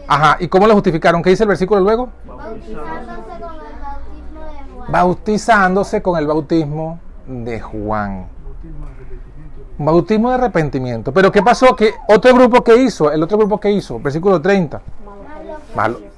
[0.08, 1.22] Ajá, ¿y cómo lo justificaron?
[1.22, 2.10] ¿Qué dice el versículo luego?
[2.26, 4.92] Bautizándose con el bautismo de Juan.
[4.92, 8.28] Bautísando se con el bautismo de Juan.
[9.78, 11.12] Bautismo de arrepentimiento.
[11.14, 11.76] Pero ¿qué pasó?
[11.76, 14.82] Que otro grupo que hizo, el otro grupo que hizo, versículo 30.
[15.76, 16.11] Mas los Malo.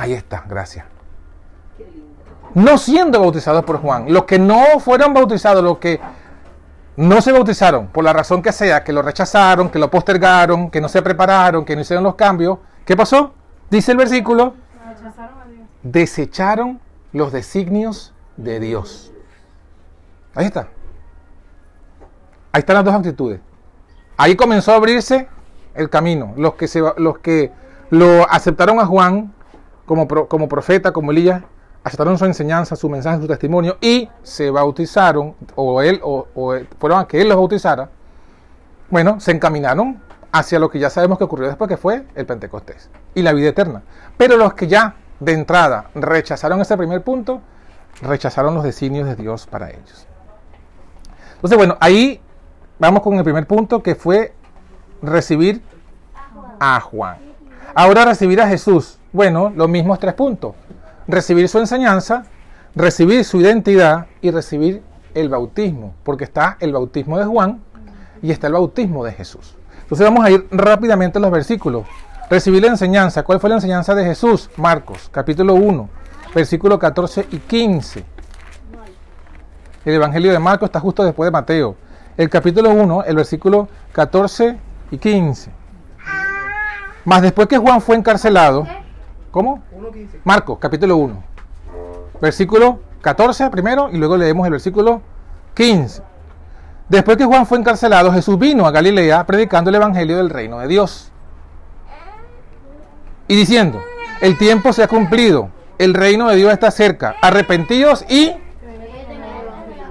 [0.00, 0.84] Ahí está, gracias.
[2.54, 4.12] No siendo bautizados por Juan.
[4.12, 6.00] Los que no fueron bautizados, los que
[6.96, 10.80] no se bautizaron, por la razón que sea, que lo rechazaron, que lo postergaron, que
[10.80, 13.34] no se prepararon, que no hicieron los cambios, ¿qué pasó?
[13.70, 14.54] Dice el versículo,
[15.84, 16.80] desecharon
[17.12, 19.12] los designios de Dios.
[20.34, 20.68] Ahí está.
[22.50, 23.40] Ahí están las dos actitudes.
[24.16, 25.28] Ahí comenzó a abrirse
[25.74, 26.34] el camino.
[26.36, 27.52] Los que, se, los que
[27.90, 29.32] lo aceptaron a Juan
[29.86, 31.42] como, como profeta, como Elías,
[31.82, 37.00] aceptaron su enseñanza, su mensaje, su testimonio y se bautizaron, o él, o, o fueron
[37.00, 37.90] a que él los bautizara.
[38.90, 40.00] Bueno, se encaminaron
[40.32, 43.50] hacia lo que ya sabemos que ocurrió después, que fue el Pentecostés y la vida
[43.50, 43.82] eterna.
[44.16, 47.40] Pero los que ya de entrada rechazaron ese primer punto,
[48.02, 50.06] rechazaron los designios de Dios para ellos.
[51.36, 52.20] Entonces, bueno, ahí
[52.78, 54.34] vamos con el primer punto que fue
[55.02, 55.62] recibir
[56.58, 57.18] a Juan.
[57.74, 58.98] Ahora recibir a Jesús.
[59.14, 60.56] Bueno, los mismos tres puntos.
[61.06, 62.24] Recibir su enseñanza,
[62.74, 64.82] recibir su identidad y recibir
[65.14, 65.94] el bautismo.
[66.02, 67.62] Porque está el bautismo de Juan
[68.22, 69.54] y está el bautismo de Jesús.
[69.82, 71.86] Entonces vamos a ir rápidamente a los versículos.
[72.28, 73.22] Recibir la enseñanza.
[73.22, 74.50] ¿Cuál fue la enseñanza de Jesús?
[74.56, 75.88] Marcos, capítulo 1,
[76.34, 78.04] versículos 14 y 15.
[79.84, 81.76] El Evangelio de Marcos está justo después de Mateo.
[82.16, 84.58] El capítulo 1, el versículo 14
[84.90, 85.52] y 15.
[87.04, 88.66] Más después que Juan fue encarcelado,
[89.34, 89.64] ¿cómo?
[89.76, 90.20] 1.15.
[90.22, 91.24] Marcos, capítulo 1,
[92.22, 95.02] versículo 14 primero y luego leemos el versículo
[95.54, 96.02] 15.
[96.88, 100.68] Después que Juan fue encarcelado, Jesús vino a Galilea predicando el Evangelio del reino de
[100.68, 101.10] Dios.
[103.26, 103.82] Y diciendo,
[104.20, 108.32] el tiempo se ha cumplido, el reino de Dios está cerca, arrepentidos y...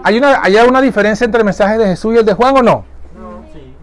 [0.06, 2.62] ¿Hay una, ¿Hay una diferencia entre el mensaje de Jesús y el de Juan o
[2.62, 2.86] no?
[3.52, 3.76] Sí.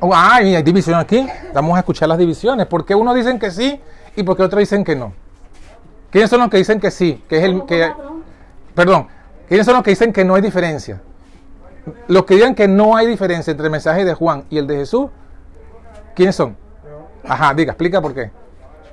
[0.00, 1.26] Oh, ah, y hay división aquí.
[1.54, 2.66] Vamos a escuchar las divisiones.
[2.66, 3.80] ¿Por qué unos dicen que sí
[4.16, 5.12] y por qué otros dicen que no?
[6.10, 7.22] ¿Quiénes son los que dicen que sí?
[7.28, 7.92] Que es el que
[8.74, 9.08] Perdón,
[9.48, 11.00] ¿quiénes son los que dicen que no hay diferencia?
[12.08, 14.76] Los que digan que no hay diferencia entre el mensaje de Juan y el de
[14.76, 15.10] Jesús,
[16.14, 16.56] ¿quiénes son?
[17.24, 18.30] Ajá, diga, explica por qué.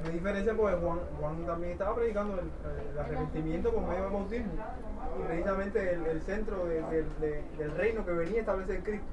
[0.06, 2.50] mi diferencia porque Juan, Juan también estaba predicando el,
[2.94, 4.52] el arrepentimiento por medio del bautismo.
[5.20, 9.06] Y precisamente el, el centro de- de- de- del reino que venía a establecer Cristo.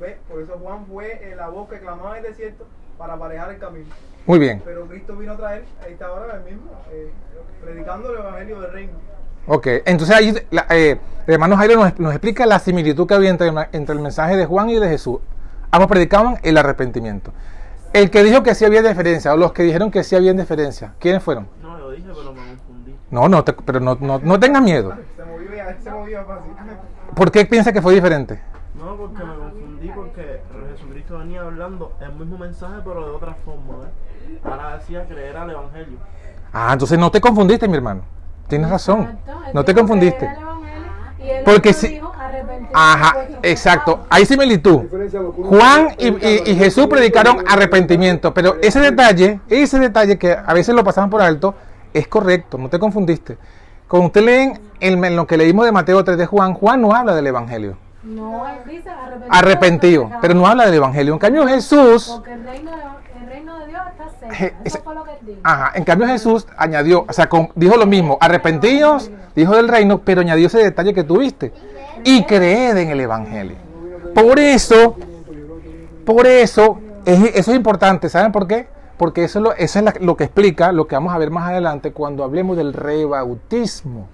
[0.00, 0.16] ¿Ves?
[0.28, 2.66] Por eso Juan fue la voz que clamaba en el desierto
[3.00, 3.86] para aparejar el camino.
[4.26, 4.60] Muy bien.
[4.62, 7.10] Pero Cristo vino a traer, ahí está ahora el mismo, eh,
[7.64, 8.92] predicando el evangelio del reino.
[9.46, 13.30] Ok, entonces ahí la- eh, el hermano Jairo nos, nos explica la similitud que había
[13.30, 15.18] entre, entre el mensaje de Juan y de Jesús.
[15.70, 17.32] Ambos predicaban el arrepentimiento.
[17.94, 20.92] El que dijo que sí había diferencia, o los que dijeron que sí había diferencia,
[21.00, 21.48] ¿quiénes fueron?
[21.62, 22.94] No, yo dije, pero me confundí.
[23.10, 24.94] No, no, te- pero no, no, no tengas miedo.
[25.16, 26.52] Se movió ya, se movió fácil.
[27.16, 28.40] ¿Por qué piensa que fue diferente?
[28.74, 29.36] No, porque me
[31.18, 33.78] Venía hablando el mismo mensaje, pero de otra forma.
[33.84, 34.38] ¿ves?
[34.44, 35.98] Ahora decía creer al Evangelio.
[36.52, 38.02] Ah, entonces no te confundiste, mi hermano.
[38.48, 39.02] Tienes razón.
[39.02, 40.28] Exacto, No te confundiste.
[41.44, 43.92] Porque si- dijo, "Arrepentíos Ajá, exacto.
[43.92, 44.06] pecados".
[44.10, 44.80] Hay similitud.
[45.44, 50.74] Juan y, y- y Jesús predicaron arrepentimiento, pero ese detalle, ese detalle que a veces
[50.74, 51.54] lo pasaban por alto,
[51.92, 53.36] es correcto, no te confundiste.
[53.86, 56.94] Cuando usted leen en, en lo que leímos de Mateo 3 de Juan, Juan no
[56.94, 59.28] habla del Evangelio, No, dice arrepentido.
[59.30, 61.12] arrepentido, pero no habla del Evangelio.
[61.12, 64.34] En cambio Jesús, Porque el reino, de- el reino de Dios está cerca.
[64.34, 65.40] Je- Eso fue lo que él dijo.
[65.42, 69.98] ajá, en cambio Jesús añadió, o sea, con- dijo lo mismo, arrepentidos, dijo del reino,
[69.98, 71.52] pero añadió ese detalle que tuviste,
[72.04, 73.56] y creed en el Evangelio.
[74.14, 74.96] Por eso,
[76.06, 78.66] por eso, es- eso es importante, ¿saben por qué?
[78.96, 81.30] Porque eso, es lo, eso es la- lo que explica lo que vamos a ver
[81.30, 84.08] más adelante cuando hablemos del rebautismo.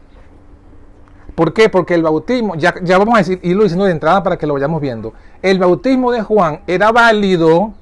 [1.37, 1.69] ¿Por qué?
[1.69, 4.55] Porque el bautismo, ya, ya vamos a decir, irlo diciendo de entrada para que lo
[4.55, 5.13] vayamos viendo.
[5.43, 7.75] El bautismo de Juan era válido,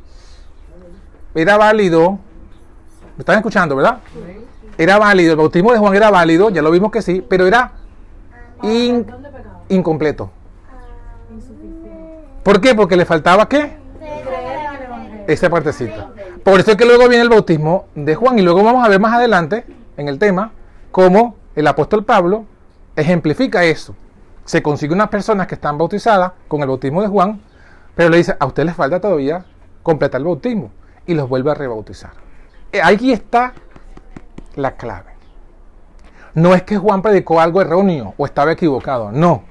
[1.35, 2.19] era válido,
[3.17, 4.01] ¿me están escuchando, verdad?
[4.77, 7.71] Era válido, el bautismo de Juan era válido, ya lo vimos que sí, pero era
[8.63, 9.63] in- pecado.
[9.69, 10.31] incompleto.
[11.33, 11.91] Insuficiente.
[12.43, 12.75] ¿Por qué?
[12.75, 13.77] Porque le faltaba qué?
[15.29, 16.11] Esa partecita.
[16.43, 19.01] Por eso es que luego viene el bautismo de Juan y luego vamos a ver
[19.01, 19.65] más adelante
[19.97, 20.51] en el tema
[20.91, 22.45] cómo el apóstol Pablo
[22.97, 23.95] ejemplifica eso.
[24.45, 27.41] Se consigue unas personas que están bautizadas con el bautismo de Juan,
[27.95, 29.45] pero le dice, a usted les falta todavía
[29.83, 30.71] completar el bautismo
[31.07, 32.13] y los vuelve a rebautizar.
[32.73, 33.55] Eh, Aquí está
[34.57, 35.13] la clave.
[36.35, 39.45] No es que Juan predicó algo erróneo o estaba equivocado, no.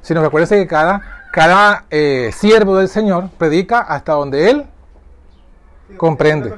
[0.00, 4.66] Sino que acuérdense que cada, cada eh, siervo del Señor predica hasta donde él
[5.96, 6.52] Comprende.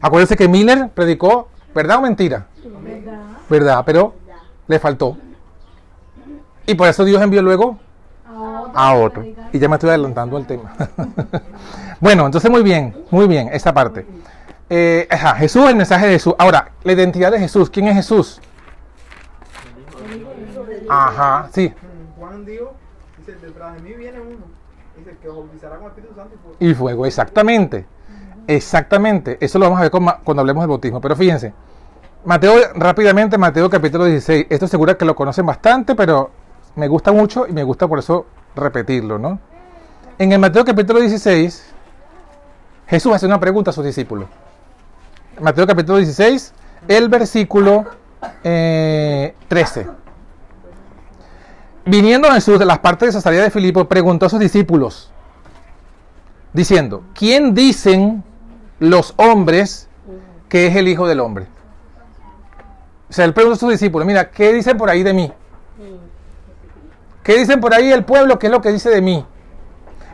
[0.00, 2.46] Acuérdense que Miller predicó, ¿verdad o mentira?
[2.82, 3.20] ¿Verdad?
[3.48, 3.82] ¿Verdad?
[3.84, 4.14] Pero
[4.70, 5.16] le faltó.
[6.64, 7.78] Y por eso Dios envió luego
[8.72, 9.24] A otro.
[9.52, 10.72] Y ya me estoy adelantando al tema.
[12.00, 14.06] bueno, entonces muy bien, muy bien, esa parte.
[14.68, 16.34] Eh, ajá, Jesús, el mensaje de Jesús.
[16.38, 17.68] Ahora, la identidad de Jesús.
[17.68, 18.40] ¿Quién es Jesús?
[20.88, 21.74] Ajá, sí.
[22.16, 22.72] Juan dijo,
[23.18, 24.46] dice, detrás de mí viene uno.
[24.96, 26.56] Dice, que bautizará con Espíritu Santo y fuego.
[26.60, 27.86] Y fuego, exactamente.
[28.46, 29.36] Exactamente.
[29.40, 31.00] Eso lo vamos a ver cuando hablemos del bautismo.
[31.00, 31.52] Pero fíjense.
[32.24, 34.46] Mateo, rápidamente, Mateo capítulo 16.
[34.50, 36.30] Esto seguro que lo conocen bastante, pero
[36.76, 39.38] me gusta mucho y me gusta por eso repetirlo, ¿no?
[40.18, 41.64] En el Mateo capítulo 16,
[42.88, 44.28] Jesús hace una pregunta a sus discípulos.
[45.40, 46.52] Mateo capítulo 16,
[46.88, 47.86] el versículo
[48.44, 49.86] eh, 13.
[51.86, 55.10] Viniendo Jesús de las partes de Cesarea de Filipo, preguntó a sus discípulos,
[56.52, 58.22] diciendo, ¿quién dicen
[58.78, 59.88] los hombres
[60.50, 61.46] que es el Hijo del Hombre?
[63.10, 65.32] O sea, él preguntó a sus discípulos, mira, ¿qué dicen por ahí de mí?
[67.24, 68.38] ¿Qué dicen por ahí el pueblo?
[68.38, 69.26] ¿Qué es lo que dice de mí?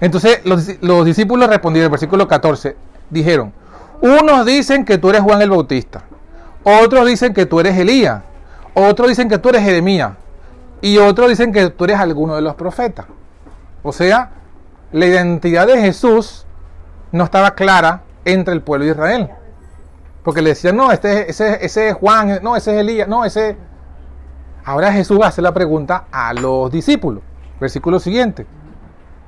[0.01, 2.77] Entonces los, los discípulos respondieron, versículo 14,
[3.11, 3.53] dijeron,
[4.01, 6.05] unos dicen que tú eres Juan el Bautista,
[6.65, 8.23] otros dicen que tú eres Elías,
[8.75, 10.13] otros dicen que tú eres Jeremías,
[10.81, 13.07] y otros dicen que tú eres alguno de los profetas.
[13.83, 14.31] O sea,
[14.93, 16.47] la identidad de Jesús
[17.13, 19.31] no estaba clara entre el pueblo de Israel.
[20.27, 23.57] Porque le decían, no, este, ese, ese es Juan, no, ese es Elías, no, ese...
[24.65, 27.23] Ahora Jesús hace la pregunta a los discípulos.
[27.61, 28.45] Versículo siguiente.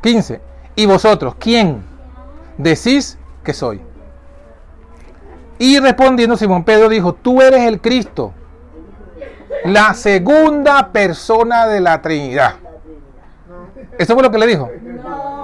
[0.03, 0.41] 15.
[0.75, 1.85] ¿Y vosotros quién
[2.57, 3.81] decís que soy?
[5.61, 8.33] Y respondiendo Simón Pedro dijo, tú eres el Cristo,
[9.67, 12.57] la segunda persona de la Trinidad.
[13.97, 14.69] ¿Eso fue lo que le dijo?
[14.83, 15.38] No.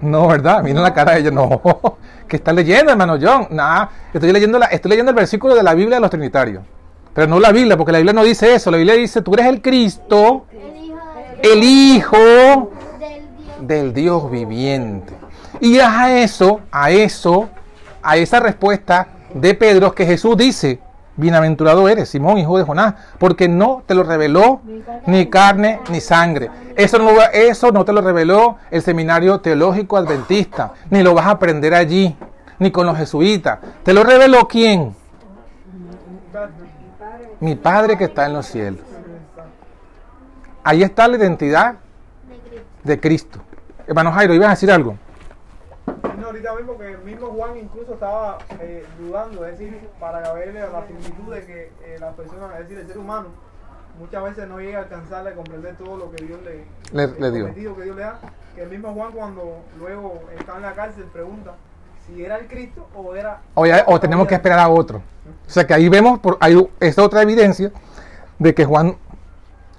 [0.00, 0.62] No, ¿verdad?
[0.62, 1.30] Mira la cara de ella.
[1.30, 1.62] No.
[2.28, 3.48] ¿Qué está leyendo, hermano John?
[3.50, 3.90] Nada.
[4.12, 6.62] Estoy leyendo, la, estoy leyendo el versículo de la Biblia de los Trinitarios.
[7.14, 8.70] Pero no la Biblia, porque la Biblia no dice eso.
[8.70, 10.46] La Biblia dice, tú eres el Cristo,
[11.42, 12.70] El hijo
[13.60, 15.14] del Dios viviente.
[15.60, 17.48] Y es a eso, a eso,
[18.02, 20.80] a esa respuesta de Pedro que Jesús dice,
[21.16, 24.60] bienaventurado eres, Simón, hijo de Jonás, porque no te lo reveló
[25.06, 26.50] ni carne ni sangre.
[26.76, 31.30] Eso no, eso no te lo reveló el seminario teológico adventista, ni lo vas a
[31.30, 32.16] aprender allí,
[32.58, 33.58] ni con los jesuitas.
[33.82, 34.94] ¿Te lo reveló quién?
[37.40, 38.80] Mi Padre que está en los cielos.
[40.64, 41.76] Ahí está la identidad
[42.82, 43.40] de Cristo.
[43.86, 44.96] Hermano Jairo, ¿ibas a decir algo?
[46.36, 50.86] Ahorita mismo que el mismo Juan incluso estaba eh, dudando, es decir, para ver la
[50.86, 53.28] similitud de que eh, las personas, es decir, el ser humano,
[53.98, 57.30] muchas veces no llega a alcanzar a comprender todo lo que Dios le, Le- le
[57.30, 57.54] dio.
[57.54, 58.18] que Dios le da.
[58.54, 61.54] Que el mismo Juan cuando luego está en la cárcel pregunta
[62.06, 63.40] si era el Cristo o era...
[63.54, 64.98] O, ya- o tenemos que esperar a otro.
[65.46, 67.72] O sea que ahí vemos, por, hay es otra evidencia
[68.38, 68.96] de que Juan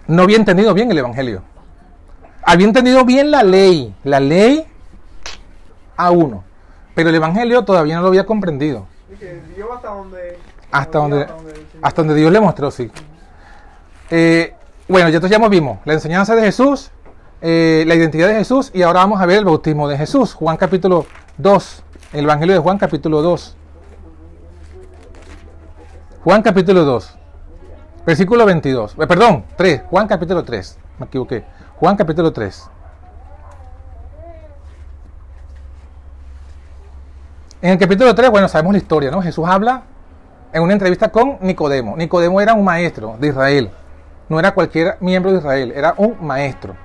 [0.07, 1.43] no había entendido bien el Evangelio.
[2.41, 4.65] Había entendido bien la ley, la ley
[5.97, 6.43] a uno.
[6.95, 8.85] Pero el Evangelio todavía no lo había comprendido.
[9.11, 10.39] Y que dio hasta donde...
[10.71, 11.35] Hasta donde, Señor-
[11.81, 12.91] hasta donde Dios le mostró, sí.
[14.09, 14.53] Eh,
[14.87, 16.91] bueno, ya entonces ya vimos la enseñanza de Jesús,
[17.41, 20.33] eh, la identidad de Jesús y ahora vamos a ver el bautismo de Jesús.
[20.33, 21.05] Juan capítulo
[21.37, 21.83] 2,
[22.13, 23.55] el Evangelio de Juan capítulo 2.
[26.23, 27.17] Juan capítulo 2,
[28.05, 28.95] versículo 22.
[28.99, 31.45] Eh, perdón, 3, Juan capítulo 3, me equivoqué.
[31.77, 32.69] Juan capítulo 3.
[37.59, 39.19] En el capítulo 3, bueno, sabemos la historia, ¿no?
[39.21, 39.81] Jesús habla
[40.53, 41.97] en una entrevista con Nicodemo.
[41.97, 43.71] Nicodemo era un maestro de Israel.
[44.29, 46.75] No era cualquier miembro de Israel, era un maestro.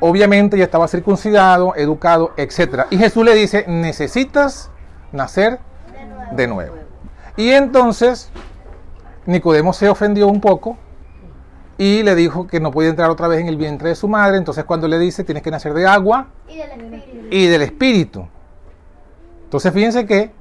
[0.00, 2.86] Obviamente ya estaba circuncidado, educado, etc.
[2.90, 4.70] Y Jesús le dice, necesitas
[5.12, 5.58] nacer
[6.34, 6.74] De nuevo.
[7.36, 8.30] Y entonces
[9.26, 10.78] Nicodemo se ofendió un poco
[11.76, 14.38] y le dijo que no podía entrar otra vez en el vientre de su madre.
[14.38, 17.26] Entonces cuando le dice, tienes que nacer de agua Y del Espíritu.
[17.30, 18.28] y del Espíritu.
[19.44, 20.32] Entonces fíjense que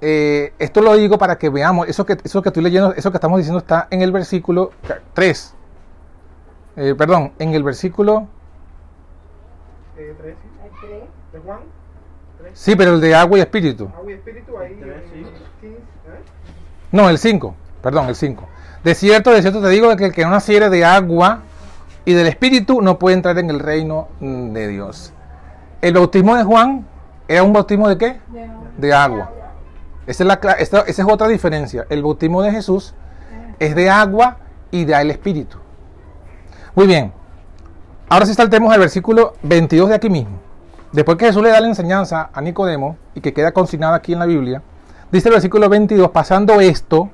[0.00, 3.16] eh, esto lo digo para que veamos, eso que, eso que estoy leyendo, eso que
[3.16, 4.70] estamos diciendo está en el versículo
[5.14, 5.54] 3.
[6.76, 8.28] Eh, perdón, en el versículo...
[9.96, 10.14] Eh.
[11.32, 11.60] ¿De Juan?
[12.52, 13.90] Sí, pero el de agua y espíritu.
[13.96, 14.78] Agua y espíritu ahí.
[16.92, 17.54] No, el 5.
[17.82, 18.48] Perdón, el 5.
[18.84, 21.42] De cierto, de cierto te digo que el que no naciere de agua
[22.04, 25.12] y del espíritu no puede entrar en el reino de Dios.
[25.80, 26.86] El bautismo de Juan
[27.28, 28.20] era un bautismo de qué?
[28.28, 29.30] De- De agua.
[30.06, 31.86] Esa es, la, cla- esta- esa es otra diferencia.
[31.88, 32.94] El bautismo de Jesús
[33.58, 34.36] es de agua
[34.70, 35.56] y del espíritu.
[36.74, 37.12] Muy bien.
[38.08, 40.38] Ahora sí saltemos al versículo 22 de aquí mismo.
[40.92, 44.18] Después que Jesús le da la enseñanza a Nicodemo y que queda consignada aquí en
[44.18, 44.62] la Biblia,
[45.10, 47.08] dice el versículo 22, pasando esto,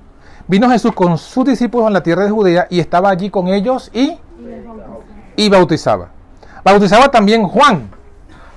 [0.48, 3.90] vino Jesús con sus discípulos en la tierra de Judea y estaba allí con ellos
[3.94, 4.18] y,
[5.36, 6.08] y bautizaba.
[6.64, 7.88] Bautizaba también Juan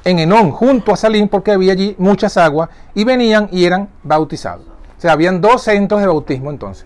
[0.05, 4.65] en Enón, junto a Salim, porque había allí muchas aguas y venían y eran bautizados.
[4.97, 6.85] O sea, habían dos centros de bautismo entonces.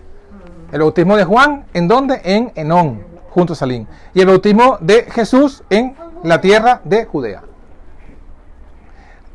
[0.72, 2.20] El bautismo de Juan, ¿en dónde?
[2.24, 3.86] En Enón, junto a Salim.
[4.14, 7.42] Y el bautismo de Jesús en la tierra de Judea.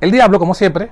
[0.02, 0.92] El diablo, como siempre,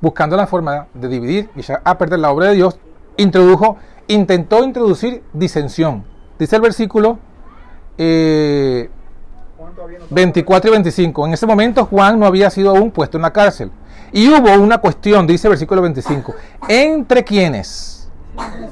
[0.00, 2.78] buscando la forma de dividir y echar a perder la obra de Dios,
[3.16, 3.76] introdujo,
[4.08, 6.04] intentó introducir disensión.
[6.38, 7.18] Dice el versículo
[7.98, 8.88] eh,
[9.58, 9.69] Juan todavía no estaba-
[10.10, 11.26] 24 y 25.
[11.26, 13.70] En ese momento Juan no había sido aún puesto en la cárcel.
[14.12, 16.34] Y hubo una cuestión, dice el versículo 25,
[16.68, 18.08] entre quienes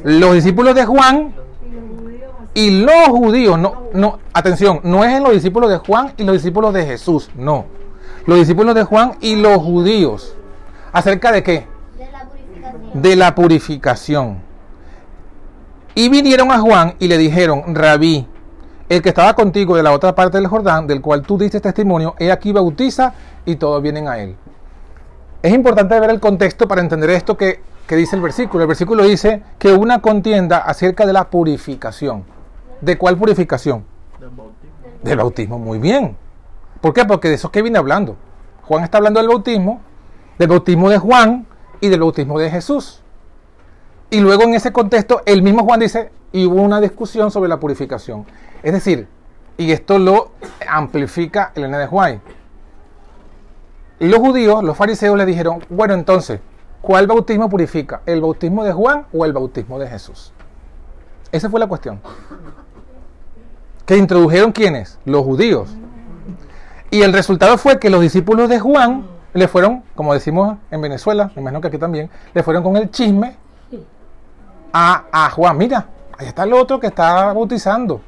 [0.02, 1.34] los discípulos de Juan
[2.54, 6.34] Y los judíos, no, no, atención, no es en los discípulos de Juan y los
[6.34, 7.66] discípulos de Jesús, no.
[8.26, 10.34] Los discípulos de Juan y los judíos.
[10.92, 11.66] ¿Acerca de qué?
[11.96, 13.02] De la purificación.
[13.02, 14.38] de la purificación.
[15.94, 18.26] Y vinieron a Juan y le dijeron, Rabí,
[18.88, 22.14] el que estaba contigo de la otra parte del Jordán, del cual tú diste testimonio,
[22.18, 23.12] he aquí bautiza
[23.44, 24.36] y todos vienen a él.
[25.42, 28.64] Es importante ver el contexto para entender esto que, que dice el versículo.
[28.64, 32.24] El versículo dice que una contienda acerca de la purificación.
[32.80, 33.84] ¿De cuál purificación?
[34.18, 34.76] Del bautismo.
[35.02, 36.16] Del bautismo, muy bien.
[36.80, 37.04] ¿Por qué?
[37.04, 38.16] Porque de eso es que viene hablando.
[38.62, 39.80] Juan está hablando del bautismo,
[40.38, 41.46] del bautismo de Juan
[41.80, 43.02] y del bautismo de Jesús.
[44.10, 47.58] Y luego en ese contexto, el mismo Juan dice, y hubo una discusión sobre la
[47.58, 48.26] purificación.
[48.62, 49.08] Es decir,
[49.56, 50.30] y esto lo
[50.68, 52.20] amplifica el N de Juan.
[53.98, 56.40] Los judíos, los fariseos le dijeron, bueno entonces,
[56.80, 58.02] ¿cuál bautismo purifica?
[58.06, 60.32] ¿El bautismo de Juan o el bautismo de Jesús?
[61.32, 62.00] Esa fue la cuestión.
[63.84, 64.98] que introdujeron quiénes?
[65.04, 65.70] Los judíos.
[66.90, 71.30] Y el resultado fue que los discípulos de Juan le fueron, como decimos en Venezuela,
[71.34, 73.36] me imagino que aquí también, le fueron con el chisme
[74.72, 75.58] a, a Juan.
[75.58, 75.86] Mira,
[76.16, 78.00] ahí está el otro que está bautizando.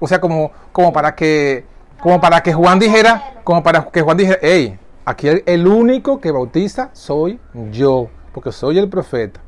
[0.00, 1.64] O sea, como, como para que
[2.00, 6.20] como para que Juan dijera, como para que Juan dijera, hey, aquí el, el único
[6.20, 7.40] que bautiza soy
[7.72, 9.40] yo, porque soy el profeta.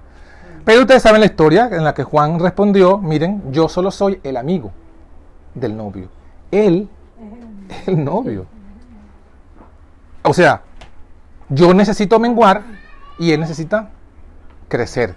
[0.64, 4.36] Pero ustedes saben la historia en la que Juan respondió, miren, yo solo soy el
[4.36, 4.72] amigo
[5.54, 6.08] del novio.
[6.50, 6.88] Él
[7.68, 8.46] es el novio.
[10.22, 10.62] O sea,
[11.48, 12.62] yo necesito menguar
[13.18, 13.90] y él necesita
[14.68, 15.14] crecer.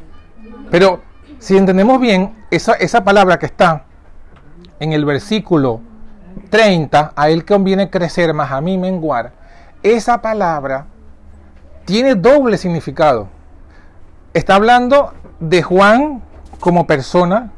[0.71, 1.01] Pero
[1.39, 3.86] si entendemos bien, esa, esa palabra que está
[4.84, 5.79] en el versículo
[6.49, 9.31] 30, a él conviene crecer, más a mí menguar,
[9.81, 10.88] esa palabra
[11.86, 13.29] tiene doble significado.
[14.34, 16.21] Está hablando de Juan
[16.59, 17.51] como persona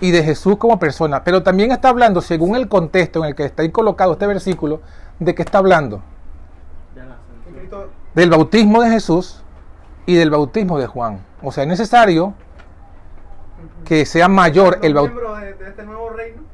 [0.00, 3.44] y de Jesús como persona, pero también está hablando, según el contexto en el que
[3.44, 4.80] está colocado este versículo,
[5.18, 6.00] de qué está hablando.
[8.14, 9.42] Del bautismo de Jesús
[10.06, 11.24] y del bautismo de Juan.
[11.42, 12.34] O sea, es necesario
[13.84, 15.34] que sea mayor el bautismo.
[15.34, 16.48] de, este nuevo reino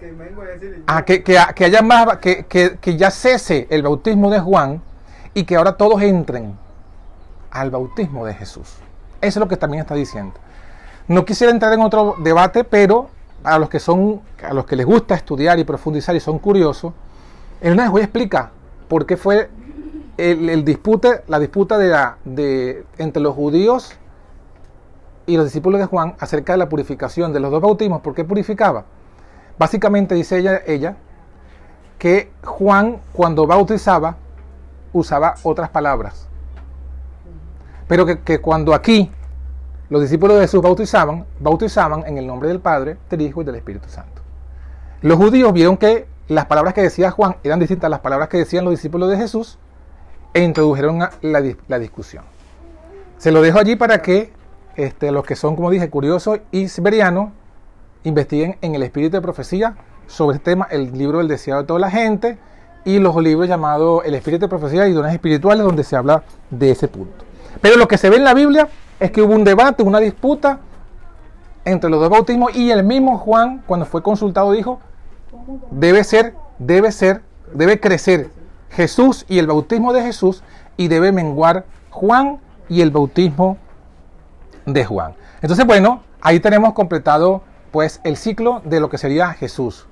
[0.00, 3.66] que vengo a decirle Ah, que, que, que haya más, que, que, que ya cese
[3.70, 4.82] el bautismo de Juan
[5.34, 6.56] y que ahora todos entren
[7.50, 8.76] al bautismo de Jesús.
[9.20, 10.32] Eso es lo que también está diciendo.
[11.06, 13.10] No quisiera entrar en otro debate, pero
[13.44, 16.94] a los que son, a los que les gusta estudiar y profundizar y son curiosos,
[17.60, 18.50] el una vez voy a explicar
[18.88, 19.50] por qué fue
[20.16, 23.92] el, el dispute, la disputa de la, de, entre los judíos
[25.26, 28.00] y los discípulos de Juan acerca de la purificación de los dos bautismos.
[28.00, 28.84] ¿Por qué purificaba?
[29.60, 30.96] Básicamente dice ella,
[31.98, 34.16] que Juan cuando bautizaba
[34.94, 36.30] usaba otras palabras.
[37.86, 39.12] Pero que, cuando aquí
[39.90, 43.56] los discípulos de Jesús bautizaban, bautizaban en el nombre del Padre, del Hijo y del
[43.56, 44.22] Espíritu Santo.
[45.02, 48.38] Los judíos vieron que las palabras que decía Juan eran distintas a las palabras que
[48.38, 49.58] decían los discípulos de Jesús
[50.32, 52.24] e introdujeron la discusión.
[53.18, 54.32] Se lo dejo allí para que
[54.76, 57.32] este, los que son, como dije, curiosos y siberianos,
[58.04, 59.76] investiguen en el espíritu de profecía
[60.06, 62.38] sobre este tema, el libro del deseado de toda la gente
[62.84, 66.70] y los libros llamados El espíritu de profecía y dones espirituales, donde se habla de
[66.70, 67.24] ese punto.
[67.60, 70.60] Pero lo que se ve en la Biblia es que hubo un debate, una disputa
[71.64, 74.80] entre los dos bautismos y el mismo Juan, cuando fue consultado, dijo,
[75.70, 77.22] debe ser, debe ser,
[77.52, 78.30] debe crecer
[78.70, 80.42] Jesús y el bautismo de Jesús
[80.76, 82.38] y debe menguar Juan
[82.68, 83.58] y el bautismo
[84.64, 85.14] de Juan.
[85.42, 89.86] Entonces, bueno, ahí tenemos completado pues el ciclo de lo que sería Jesús.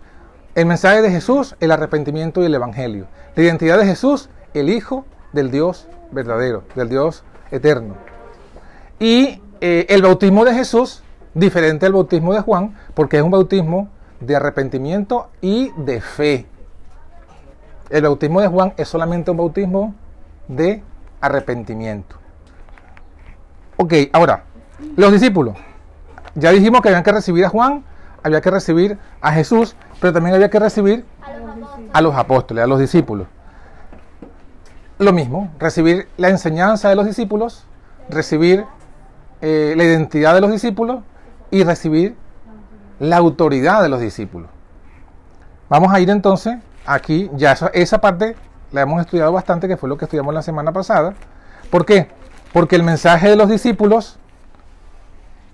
[0.55, 3.07] El mensaje de Jesús, el arrepentimiento y el evangelio.
[3.37, 7.95] La identidad de Jesús, el Hijo del Dios verdadero, del Dios eterno.
[8.99, 11.03] Y eh, el bautismo de Jesús,
[11.35, 13.89] diferente al bautismo de Juan, porque es un bautismo
[14.21, 16.47] de arrepentimiento y de fe.
[17.91, 19.95] El bautismo de Juan es solamente un bautismo
[20.49, 20.83] de
[21.21, 22.17] arrepentimiento.
[23.77, 24.45] Ok, ahora,
[24.97, 25.57] los discípulos.
[26.39, 27.85] Ya dijimos que habían que recibir a Juan,
[28.23, 31.05] había que recibir a Jesús, pero también había que recibir
[31.93, 32.63] A los apóstoles.
[32.63, 33.27] a los discípulos.
[34.99, 37.65] Lo mismo, recibir la enseñanza de los discípulos,
[38.09, 38.65] recibir
[39.41, 41.03] eh, la identidad de los discípulos
[41.51, 42.17] y recibir
[43.01, 44.49] la autoridad de los discípulos.
[45.69, 48.37] Vamos a ir entonces aquí, ya esa parte
[48.73, 51.15] la hemos estudiado bastante, que fue lo que estudiamos la semana pasada.
[51.71, 52.09] ¿Por qué?
[52.53, 54.19] Porque el mensaje de los discípulos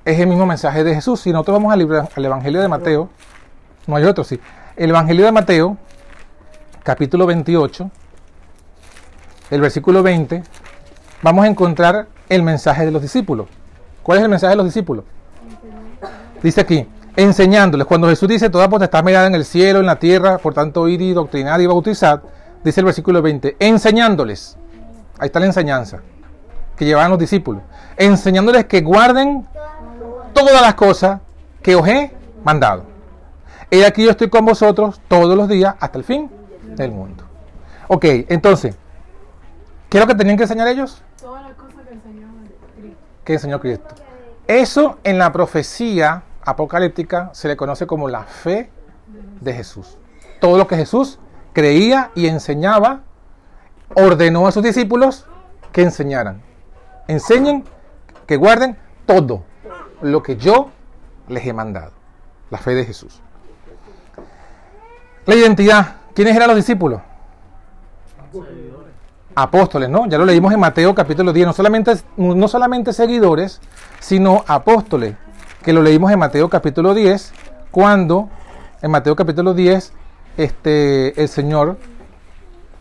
[0.05, 1.20] es el mismo mensaje de Jesús.
[1.20, 3.09] Si nosotros vamos al, al Evangelio de Mateo,
[3.86, 4.38] no hay otro, sí.
[4.76, 5.76] El Evangelio de Mateo,
[6.82, 7.90] capítulo 28,
[9.50, 10.42] el versículo 20,
[11.22, 13.46] vamos a encontrar el mensaje de los discípulos.
[14.02, 15.05] ¿Cuál es el mensaje de los discípulos?
[16.42, 16.86] Dice aquí,
[17.16, 20.88] enseñándoles, cuando Jesús dice, toda potestad me en el cielo, en la tierra, por tanto
[20.88, 22.22] ir y doctrinar y bautizar,
[22.62, 24.59] dice el versículo 20, enseñándoles,
[25.18, 26.00] ahí está la enseñanza
[26.76, 27.62] que llevaban los discípulos,
[27.96, 29.46] enseñándoles que guarden
[30.35, 31.20] todas las cosas
[31.62, 32.12] que os he
[32.45, 32.85] mandado.
[33.70, 36.30] He aquí yo estoy con vosotros todos los días hasta el fin
[36.76, 37.24] del mundo.
[37.89, 38.76] Ok, entonces,
[39.89, 41.03] ¿qué es lo que tenían que enseñar ellos?
[41.20, 42.28] Todas las cosas que enseñó
[42.76, 42.99] Cristo.
[43.24, 43.95] que enseñó Cristo.
[44.47, 48.70] Eso en la profecía apocalíptica se le conoce como la fe
[49.41, 49.97] de Jesús.
[50.41, 51.18] Todo lo que Jesús
[51.53, 53.01] creía y enseñaba,
[53.95, 55.26] ordenó a sus discípulos
[55.72, 56.43] que enseñaran.
[57.09, 57.64] Enseñen,
[58.26, 58.76] que guarden
[59.07, 59.45] todo
[60.05, 60.70] lo que yo
[61.28, 61.92] les he mandado.
[62.50, 63.20] La fe de Jesús.
[65.24, 65.96] La identidad.
[66.14, 67.00] ¿Quiénes eran los discípulos?
[69.34, 70.07] Apóstoles, ¿no?
[70.07, 73.61] Ya lo leímos en Mateo capítulo 10, no solamente, no solamente seguidores,
[73.98, 75.16] sino apóstoles,
[75.62, 77.32] que lo leímos en Mateo capítulo 10,
[77.70, 78.28] cuando
[78.82, 79.92] en Mateo capítulo 10,
[80.36, 81.78] este, el Señor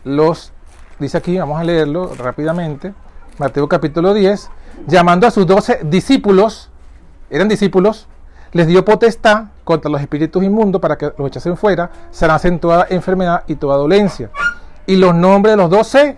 [0.04, 0.52] los
[0.98, 2.94] dice aquí, vamos a leerlo rápidamente.
[3.38, 4.50] Mateo capítulo 10,
[4.86, 6.70] llamando a sus doce discípulos,
[7.30, 8.06] eran discípulos,
[8.52, 13.42] les dio potestad contra los espíritus inmundos para que los echasen fuera, sanasen toda enfermedad
[13.46, 14.30] y toda dolencia.
[14.86, 16.16] Y los nombres de los doce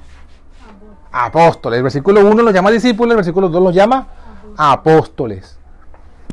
[1.11, 1.79] apóstoles.
[1.79, 4.07] El versículo 1 los llama discípulos, el versículo 2 los llama
[4.57, 5.59] apóstoles.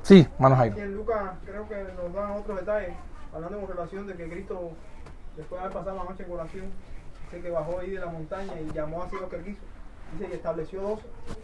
[0.02, 0.74] Sí, manos ahí.
[0.76, 2.94] En Lucas creo que nos dan otros detalles,
[3.34, 4.72] hablando con relación de que Cristo,
[5.38, 6.66] después de haber pasado la noche en oración,
[7.32, 9.62] dice que bajó ahí de la montaña y llamó así lo que quiso.
[10.14, 11.00] Dice y estableció dos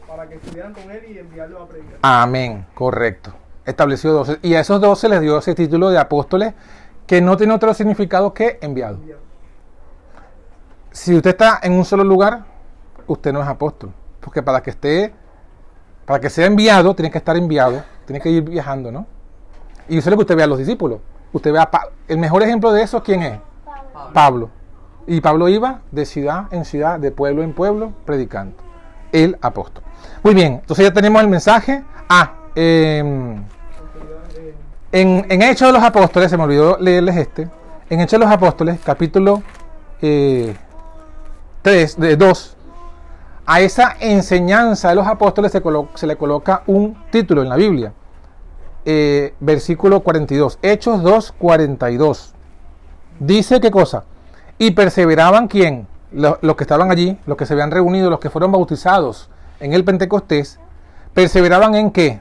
[0.08, 1.98] para que estuvieran con él y enviarlos a predicar.
[2.02, 3.32] Amén, correcto.
[3.66, 4.40] Estableció 12.
[4.42, 6.54] Y a esos 12 les dio ese título de apóstoles
[7.08, 8.98] que no tiene otro significado que enviado.
[10.92, 12.46] Si usted está en un solo lugar,
[13.08, 13.92] usted no es apóstol.
[14.20, 15.14] Porque para que esté,
[16.06, 19.06] para que sea enviado, tiene que estar enviado, tiene que ir viajando, ¿no?
[19.88, 21.00] Y eso es lo que usted ve a los discípulos.
[21.32, 23.40] Usted ve a Pa- el mejor ejemplo de eso, ¿quién es?
[24.14, 24.50] Pablo.
[25.08, 28.56] Y Pablo iba de ciudad en ciudad, de pueblo en pueblo, predicando.
[29.12, 29.84] El apóstol.
[30.24, 31.84] Muy bien, entonces ya tenemos el mensaje.
[32.08, 33.38] Ah, em,
[34.92, 37.50] eh, en, Hechos de los Apóstoles, se me olvidó leerles este.
[37.90, 39.42] En Hechos de los Apóstoles, capítulo
[40.00, 40.56] 3,
[41.98, 42.58] de 2,
[43.52, 47.94] a esa enseñanza de los apóstoles se le coloca un título en la Biblia.
[48.86, 50.60] Eh, versículo 42.
[50.62, 52.36] Hechos 2, 42.
[53.20, 54.04] Dice qué cosa.
[54.60, 55.88] Y perseveraban quién?
[56.12, 59.30] Lo- Los, que estaban allí, los que se habían reunido, los que fueron bautizados
[59.60, 60.60] en el Pentecostés.
[61.16, 62.20] Perseveraban en qué?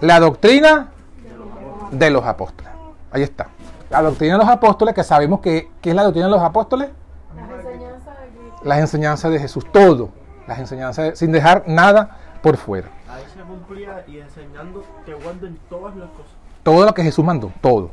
[0.00, 0.88] La doctrina
[1.90, 2.72] de los apóstoles.
[3.12, 3.48] Ahí está.
[3.90, 6.90] La doctrina de los apóstoles, que sabemos que, ¿qué es la doctrina de los apóstoles?
[7.34, 8.60] Las enseñanzas de Cristo.
[8.64, 10.10] Las enseñanzas de Jesús, todo.
[10.46, 12.88] Las enseñanzas, de- sin dejar nada por fuera.
[13.08, 16.32] Ahí se cumplía y enseñando que guarden todas las cosas.
[16.62, 17.90] Todo lo que Jesús mandó, todo.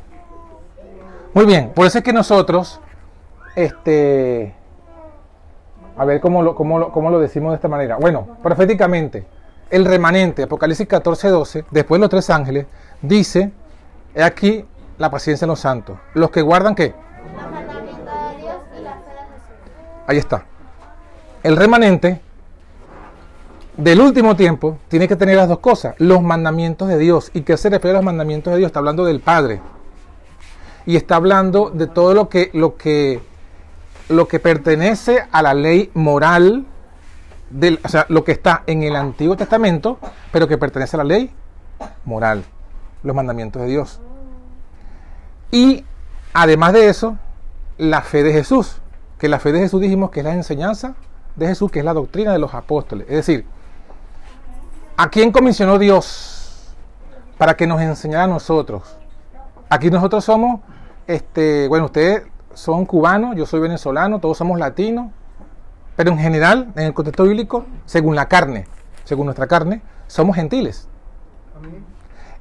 [1.34, 2.80] Muy bien, por eso es que nosotros,
[3.56, 4.54] este,
[5.96, 7.96] a ver cómo lo, cómo cómo lo decimos de esta manera.
[7.96, 9.26] Bueno, proféticamente,
[9.70, 12.66] el remanente, Apocalipsis 14, 12, después de los tres ángeles,
[13.02, 13.52] dice,
[14.14, 14.64] he aquí
[14.98, 15.98] la paciencia de los santos.
[16.14, 16.94] Los que guardan qué?
[20.06, 20.44] Ahí está.
[21.42, 22.20] El remanente
[23.76, 27.30] del último tiempo tiene que tener las dos cosas, los mandamientos de Dios.
[27.34, 28.68] ¿Y qué se refiere a los mandamientos de Dios?
[28.68, 29.60] Está hablando del Padre.
[30.86, 33.20] Y está hablando de todo lo que, lo que,
[34.08, 36.66] lo que pertenece a la ley moral,
[37.84, 39.98] o sea, lo que está en el Antiguo Testamento,
[40.32, 41.30] pero que pertenece a la ley
[42.04, 42.44] moral,
[43.02, 44.00] los mandamientos de Dios.
[45.50, 45.84] Y
[46.32, 47.16] además de eso,
[47.76, 48.80] la fe de Jesús,
[49.18, 50.94] que la fe de Jesús dijimos que es la enseñanza
[51.36, 53.06] de Jesús, que es la doctrina de los apóstoles.
[53.08, 53.46] Es decir,
[54.96, 56.74] ¿a quién comisionó Dios
[57.36, 58.96] para que nos enseñara a nosotros?
[59.68, 60.60] Aquí nosotros somos,
[61.06, 62.22] este, bueno, ustedes
[62.58, 65.10] son cubanos, yo soy venezolano, todos somos latinos,
[65.96, 68.66] pero en general, en el contexto bíblico, según la carne,
[69.04, 70.88] según nuestra carne, somos gentiles.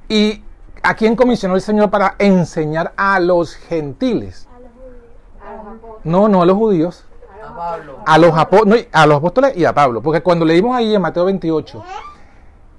[0.10, 0.44] ¿Y
[0.84, 4.48] a quién comisionó el Señor para enseñar a los gentiles?
[6.04, 7.06] No, no a los judíos,
[7.44, 7.98] A Pablo.
[8.06, 8.32] a los,
[8.66, 10.02] no, a los apóstoles y a Pablo.
[10.02, 11.84] Porque cuando leímos ahí en Mateo 28,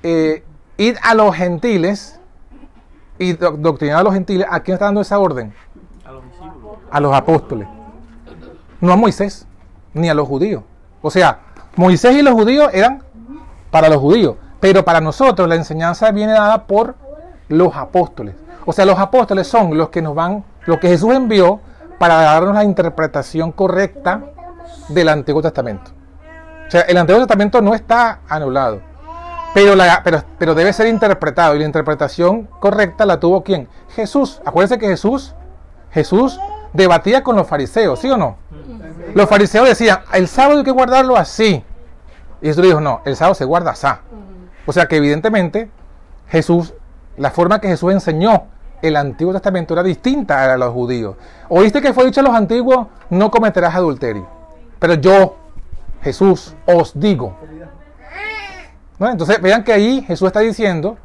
[0.02, 0.42] eh,
[0.76, 2.18] id a los gentiles
[3.18, 5.52] y doc- doctrinar a los gentiles, ¿a quién está dando esa orden?
[6.90, 7.68] A los apóstoles.
[8.80, 9.46] No a Moisés,
[9.94, 10.62] ni a los judíos.
[11.02, 11.40] O sea,
[11.76, 13.02] Moisés y los judíos eran
[13.70, 16.96] para los judíos, pero para nosotros la enseñanza viene dada por
[17.48, 18.34] los apóstoles.
[18.66, 21.60] O sea, los apóstoles son los que nos van, lo que Jesús envió
[21.98, 24.22] para darnos la interpretación correcta
[24.88, 25.90] del Antiguo Testamento.
[26.66, 28.80] O sea, el Antiguo Testamento no está anulado,
[29.54, 33.68] pero, la, pero, pero debe ser interpretado y la interpretación correcta la tuvo quién?
[33.94, 34.42] Jesús.
[34.44, 35.34] Acuérdense que Jesús,
[35.90, 36.38] Jesús
[36.72, 38.36] debatía con los fariseos, ¿sí o no?
[39.14, 41.64] Los fariseos decían, el sábado hay que guardarlo así.
[42.40, 43.86] Y Jesús dijo, no, el sábado se guarda así.
[44.66, 45.70] O sea que evidentemente
[46.28, 46.74] Jesús,
[47.16, 48.44] la forma que Jesús enseñó
[48.82, 51.16] el Antiguo Testamento era distinta a la de los judíos.
[51.48, 54.26] Oíste que fue dicho a los antiguos, no cometerás adulterio.
[54.78, 55.36] Pero yo,
[56.02, 57.36] Jesús, os digo.
[58.98, 59.08] ¿No?
[59.08, 60.96] Entonces vean que ahí Jesús está diciendo,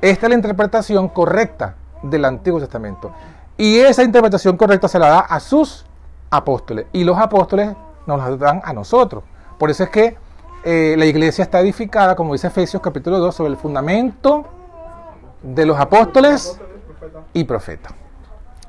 [0.00, 3.12] esta es la interpretación correcta del Antiguo Testamento.
[3.60, 5.84] Y esa interpretación correcta se la da a sus
[6.30, 6.86] apóstoles.
[6.94, 9.22] Y los apóstoles nos la dan a nosotros.
[9.58, 10.16] Por eso es que
[10.64, 14.46] eh, la iglesia está edificada, como dice Efesios capítulo 2, sobre el fundamento
[15.42, 16.58] de los apóstoles
[17.34, 17.92] y profetas.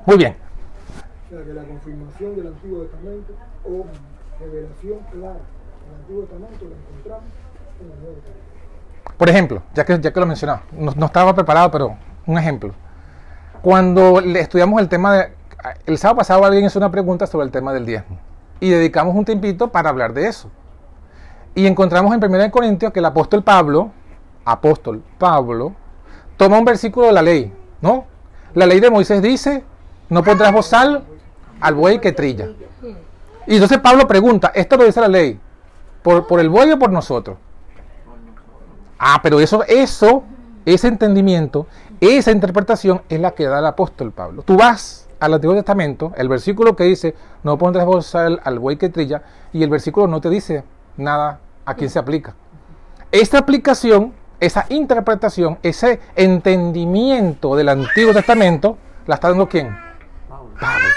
[0.05, 0.35] Muy bien.
[0.35, 3.33] O sea, que la confirmación del Antiguo Testamento
[3.63, 3.85] o
[4.41, 7.29] revelación clara del Antiguo Testamento la encontramos
[7.79, 9.15] en el Nuevo Testamento.
[9.17, 12.73] Por ejemplo, ya que, ya que lo mencionaba, no, no estaba preparado, pero un ejemplo.
[13.62, 15.34] Cuando estudiamos el tema de...
[15.86, 18.18] El sábado pasado alguien hizo una pregunta sobre el tema del diezmo.
[18.59, 20.49] Y dedicamos un tiempito para hablar de eso.
[21.53, 23.91] Y encontramos en 1 Corintios que el apóstol Pablo,
[24.45, 25.74] apóstol Pablo,
[26.38, 28.05] toma un versículo de la ley, ¿no?
[28.53, 29.64] La ley de Moisés dice,
[30.09, 31.03] no pondrás bozal
[31.59, 32.49] al buey que trilla.
[33.47, 35.39] Y entonces Pablo pregunta, ¿esto lo dice la ley?
[36.01, 37.38] ¿Por, por el buey o por nosotros?
[38.97, 40.24] Ah, pero eso, eso,
[40.66, 41.68] ese entendimiento,
[42.02, 44.41] esa interpretación es la que da el apóstol Pablo.
[44.41, 48.89] Tú vas al Antiguo Testamento, el versículo que dice, no pondrás bozal al buey que
[48.89, 49.22] trilla,
[49.54, 50.64] y el versículo no te dice
[50.97, 52.34] nada a quién se aplica.
[53.12, 59.78] Esta aplicación, esa interpretación, ese entendimiento del Antiguo Testamento, la está dando quién?
[60.60, 60.88] Pablo.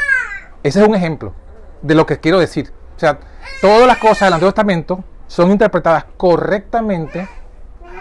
[0.62, 1.34] Ese es un ejemplo
[1.82, 2.72] de lo que quiero decir.
[2.96, 3.18] O sea,
[3.60, 7.28] todas las cosas del Antiguo Testamento son interpretadas correctamente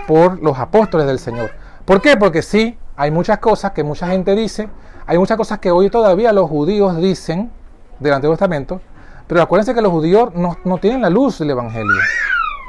[0.07, 1.51] por los apóstoles del Señor.
[1.83, 2.15] ¿Por qué?
[2.15, 4.69] Porque sí, hay muchas cosas que mucha gente dice,
[5.05, 7.51] hay muchas cosas que hoy todavía los judíos dicen
[7.99, 8.81] del Antiguo Testamento,
[9.27, 11.93] pero acuérdense que los judíos no, no tienen la luz del Evangelio,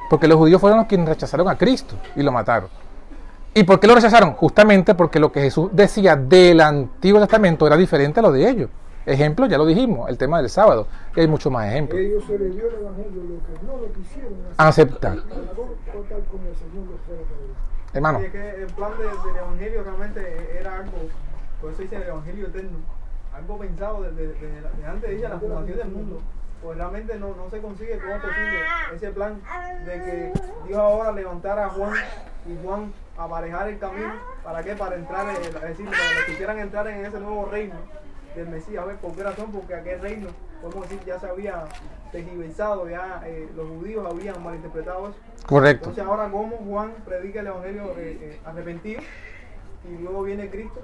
[0.08, 2.68] porque los judíos fueron los quienes rechazaron a Cristo y lo mataron.
[3.56, 4.32] ¿Y por qué lo rechazaron?
[4.32, 8.70] Justamente porque lo que Jesús decía del Antiguo Testamento era diferente a lo de ellos.
[9.06, 12.00] Ejemplo, ya lo dijimos, el tema del sábado, y hay muchos más ejemplos.
[12.00, 15.18] Ellos se les dio el evangelio, lo que no lo quisieron Aceptar.
[17.95, 20.92] Hermano, que el plan de- del Evangelio realmente era algo,
[21.61, 22.78] por eso dice el Evangelio eterno,
[23.34, 24.34] algo pensado desde,
[24.86, 26.20] antes de ella, la fundación del mundo.
[26.62, 28.59] Pues realmente no, no se consigue cómo es posible
[28.95, 29.40] ese plan
[29.84, 30.32] de que
[30.66, 31.92] Dios ahora levantara a Juan
[32.47, 34.14] y Juan aparejar el camino.
[34.42, 34.74] ¿Para qué?
[34.74, 37.74] Para entrar, en, es decir, para que quisieran entrar en ese nuevo reino
[38.34, 38.82] del Mesías.
[38.82, 39.53] A ver, ¿por qué razón?
[39.53, 40.28] Porque aquel reino,
[40.62, 41.64] podemos decir, ya se había
[42.18, 45.16] tergiversado, ya eh, los judíos habían malinterpretado eso.
[45.46, 45.88] correcto.
[45.90, 49.00] Entonces ahora como Juan predica el evangelio eh, eh, arrepentido
[49.84, 50.80] y luego viene Cristo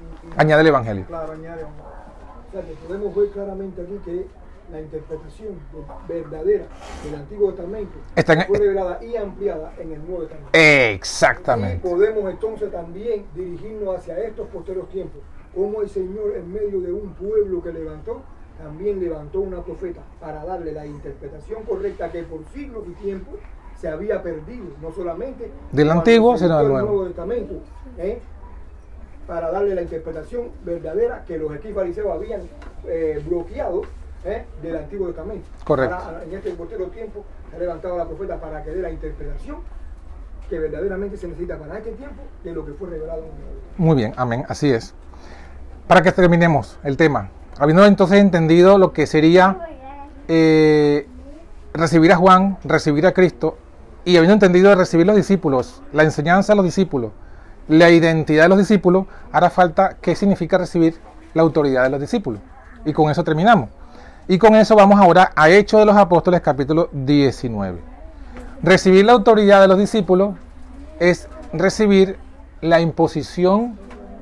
[0.00, 1.04] y, y- Añade el Evangelio.
[1.06, 4.26] Claro, añade un- O sea, que podemos ver claramente aquí que
[4.70, 5.58] la interpretación
[6.06, 6.64] verdadera
[7.04, 10.50] del Antiguo Testamento Está en- fue revelada y ampliada en el Nuevo Testamento.
[10.52, 11.86] Exactamente.
[11.86, 15.20] Y podemos entonces también dirigirnos hacia estos posteriores tiempos,
[15.54, 18.22] como el Señor en medio de un pueblo que levantó,
[18.58, 23.36] también levantó una profeta para darle la interpretación correcta que por siglos y tiempos
[23.80, 27.06] se había perdido, no solamente Del Antiguo, sino del Nuevo.
[27.06, 27.54] Testamento,
[27.96, 28.20] ¿eh?
[29.26, 32.40] para darle la interpretación verdadera que los escribas fariseos habían
[32.86, 33.82] eh, bloqueado
[34.24, 34.44] ¿eh?
[34.62, 35.46] del Antiguo Testamento.
[35.64, 35.96] Correcto.
[36.24, 39.58] En este posterior tiempo se ha levantado la profeta para que dé la interpretación
[40.48, 43.32] que verdaderamente se necesita para este tiempo de lo que fue revelado en el.
[43.76, 44.94] Muy bien, amén, así es.
[45.86, 49.58] Para que terminemos el tema, habiendo entonces entendido lo que sería
[50.28, 51.08] eh,
[51.74, 53.58] recibir a Juan, recibir a Cristo,
[54.04, 57.12] y habiendo entendido de recibir los discípulos, la enseñanza de los discípulos,
[57.66, 60.96] la identidad de los discípulos, hará falta qué significa recibir
[61.34, 62.40] la autoridad de los discípulos.
[62.84, 63.70] Y con eso terminamos.
[64.28, 67.80] Y con eso vamos ahora a Hechos de los Apóstoles capítulo 19.
[68.62, 70.34] Recibir la autoridad de los discípulos
[71.00, 72.18] es recibir
[72.60, 73.78] la imposición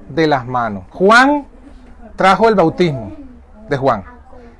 [0.09, 0.85] de las manos.
[0.91, 1.47] Juan
[2.17, 3.26] trajo el bautismo
[3.69, 4.05] de Juan.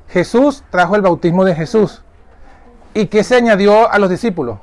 [0.09, 2.03] Jesús trajo el bautismo de Jesús.
[2.95, 4.59] ¿Y qué se añadió a los discípulos?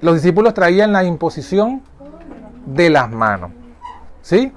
[0.00, 1.82] Los discípulos traían la imposición
[2.66, 3.50] de las manos.
[4.22, 4.52] ¿Sí?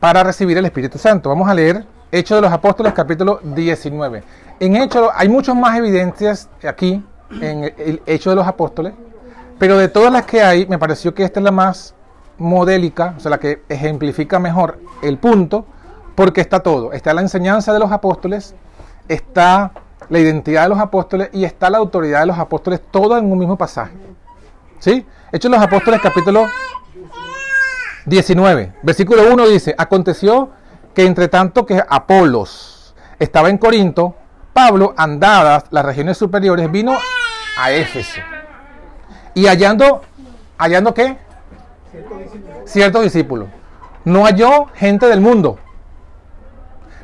[0.00, 1.28] Para recibir el Espíritu Santo.
[1.28, 4.22] Vamos a leer Hechos de los Apóstoles capítulo 19.
[4.60, 7.04] En Hechos hay muchas más evidencias aquí
[7.40, 8.94] en el Hechos de los Apóstoles,
[9.58, 11.94] pero de todas las que hay, me pareció que esta es la más
[12.38, 15.66] modélica, o sea, la que ejemplifica mejor el punto,
[16.18, 16.92] porque está todo.
[16.92, 18.56] Está la enseñanza de los apóstoles,
[19.06, 19.70] está
[20.08, 23.38] la identidad de los apóstoles y está la autoridad de los apóstoles, todo en un
[23.38, 23.92] mismo pasaje.
[24.80, 25.06] ¿Sí?
[25.30, 26.48] Hechos los Apóstoles capítulo
[28.06, 30.50] 19, versículo 1 dice, aconteció
[30.92, 34.16] que entre tanto que Apolos estaba en Corinto,
[34.52, 36.98] Pablo, andadas las regiones superiores, vino
[37.56, 38.20] a Éfeso.
[39.34, 40.02] Y hallando,
[40.58, 41.16] hallando qué?
[42.64, 43.46] Cierto discípulo.
[44.04, 45.60] No halló gente del mundo.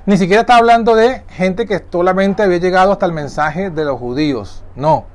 [0.06, 3.98] Ni siquiera está hablando de gente que solamente había llegado hasta el mensaje de los
[3.98, 4.62] judíos.
[4.76, 5.06] No.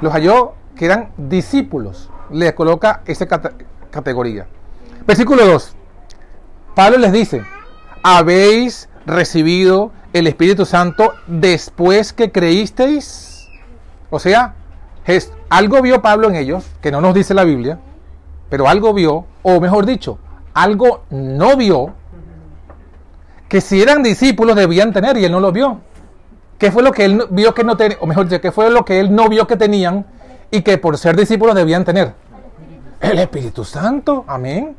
[0.00, 2.10] Los halló que eran discípulos.
[2.30, 3.54] Le coloca esa cate-
[3.90, 4.46] categoría.
[5.06, 5.74] Versículo 2.
[6.74, 7.42] Pablo les dice,
[8.02, 13.48] ¿habéis recibido el Espíritu Santo después que creísteis?
[14.10, 14.54] O sea,
[15.48, 17.78] algo vio Pablo en ellos, que no nos dice la Biblia,
[18.50, 20.18] pero algo vio, o mejor dicho,
[20.54, 21.94] algo no vio,
[23.48, 25.80] que si eran discípulos debían tener y él no lo vio.
[26.58, 28.84] ¿Qué fue lo que él vio que no tenía, o mejor dicho, qué fue lo
[28.84, 30.04] que él no vio que tenían
[30.50, 32.14] y que por ser discípulos debían tener?
[33.00, 34.76] El Espíritu Santo, amén.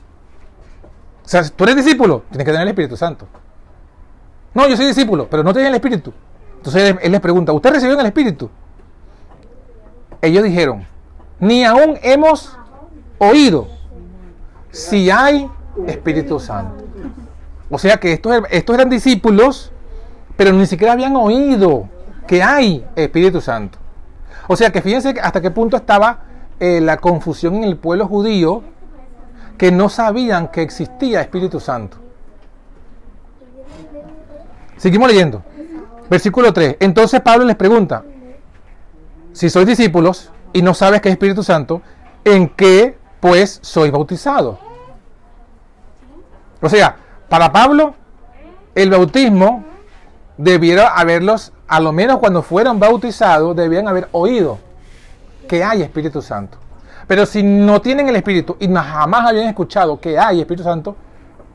[1.24, 3.28] sea, tú eres discípulo, tienes que tener el Espíritu Santo.
[4.54, 6.14] No, yo soy discípulo, pero no tienes el Espíritu.
[6.58, 8.50] Entonces él, les pregunta, ¿usted recibió el Espíritu?
[10.22, 10.86] Ellos dijeron,
[11.40, 12.58] ni aún hemos
[13.20, 13.70] oído
[14.70, 15.50] si hay
[15.88, 16.89] Espíritu Santo.
[17.70, 19.72] O sea que estos, estos eran discípulos,
[20.36, 21.88] pero ni siquiera habían oído
[22.28, 23.78] que hay Espíritu Santo.
[24.48, 26.24] O sea que fíjense hasta qué punto estaba
[26.60, 28.64] eh, la confusión en el pueblo judío
[29.58, 31.98] que no sabían que existía Espíritu Santo.
[34.78, 35.44] Seguimos leyendo.
[36.10, 36.78] Versículo 3.
[36.80, 38.04] Entonces Pablo les pregunta,
[39.34, 41.82] si sois discípulos y no sabes que es Espíritu Santo,
[42.24, 44.58] ¿en qué pues sois bautizados?
[46.62, 46.96] O sea,
[47.30, 47.94] para Pablo,
[48.76, 49.64] el bautismo
[50.38, 54.58] debiera haberlos, a lo menos cuando fueron bautizados, debían haber oído
[55.48, 56.58] que hay Espíritu Santo.
[57.08, 60.96] Pero si no tienen el Espíritu y jamás habían escuchado que hay Espíritu Santo,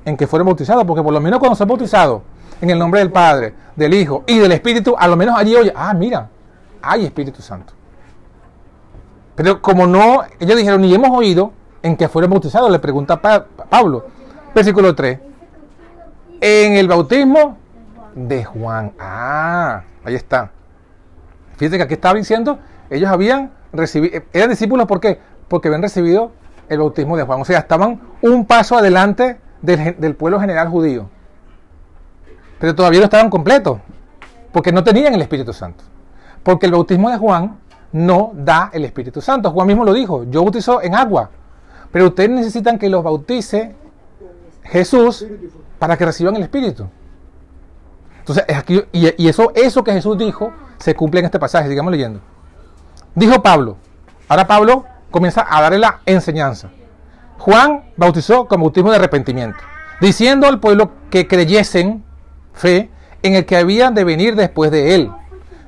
[0.04, 2.22] en que fueron bautizados, porque por lo menos cuando son bautizados
[2.60, 5.72] en el nombre del Padre, del Hijo y del Espíritu, a lo menos allí oye,
[5.74, 6.28] ah, mira,
[6.82, 7.72] hay Espíritu Santo.
[9.34, 11.52] Pero como no, ellos dijeron, ni hemos oído
[11.82, 14.06] en que fueron bautizados, le pregunta Pa- Pablo,
[14.54, 15.18] versículo 3,
[16.40, 17.58] en el bautismo
[18.14, 18.92] de Juan.
[18.98, 20.50] Ah, ahí está.
[21.56, 22.58] Fíjense que aquí estaba diciendo,
[22.90, 25.20] ellos habían recibido, eran discípulos, ¿por qué?
[25.48, 26.32] Porque habían recibido
[26.68, 27.40] el bautismo de Juan.
[27.40, 31.08] O sea, estaban un paso adelante del, del pueblo general judío.
[32.58, 33.78] Pero todavía no estaban completos,
[34.52, 35.84] porque no tenían el Espíritu Santo.
[36.42, 37.58] Porque el bautismo de Juan
[37.92, 39.50] no da el Espíritu Santo.
[39.50, 41.30] Juan mismo lo dijo, yo bautizo en agua,
[41.92, 43.76] pero ustedes necesitan que los bautice
[44.64, 45.26] Jesús
[45.78, 46.88] para que reciban el Espíritu.
[48.18, 51.68] Entonces, es aquí, y, y eso, eso que Jesús dijo se cumple en este pasaje,
[51.68, 52.20] sigamos leyendo.
[53.14, 53.76] Dijo Pablo,
[54.28, 56.70] ahora Pablo comienza a darle la enseñanza.
[57.38, 59.58] Juan bautizó con bautismo de arrepentimiento,
[60.00, 62.02] diciendo al pueblo que creyesen
[62.54, 62.90] fe
[63.22, 65.12] en el que habían de venir después de él,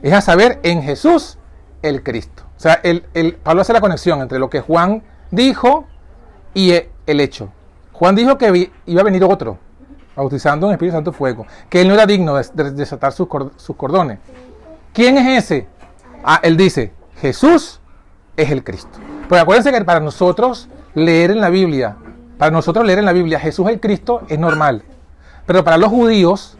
[0.03, 1.38] es a saber, en Jesús
[1.82, 2.44] el Cristo.
[2.57, 5.86] O sea, el, el- Pablo hace la conexión entre lo que Juan dijo
[6.55, 6.72] y
[7.07, 7.53] el hecho.
[7.99, 9.59] Juan dijo que iba a venir otro,
[10.14, 13.53] bautizando en Espíritu Santo fuego, que él no era digno de, de desatar sus, cor-
[13.57, 14.18] sus cordones.
[14.92, 15.66] ¿Quién es ese?
[16.22, 17.80] Ah, él dice, Jesús
[18.36, 18.99] es el Cristo.
[19.30, 21.97] Pero acuérdense que para nosotros leer en la Biblia,
[22.36, 24.82] para nosotros leer en la Biblia Jesús el Cristo es normal.
[25.47, 26.59] Pero para los judíos,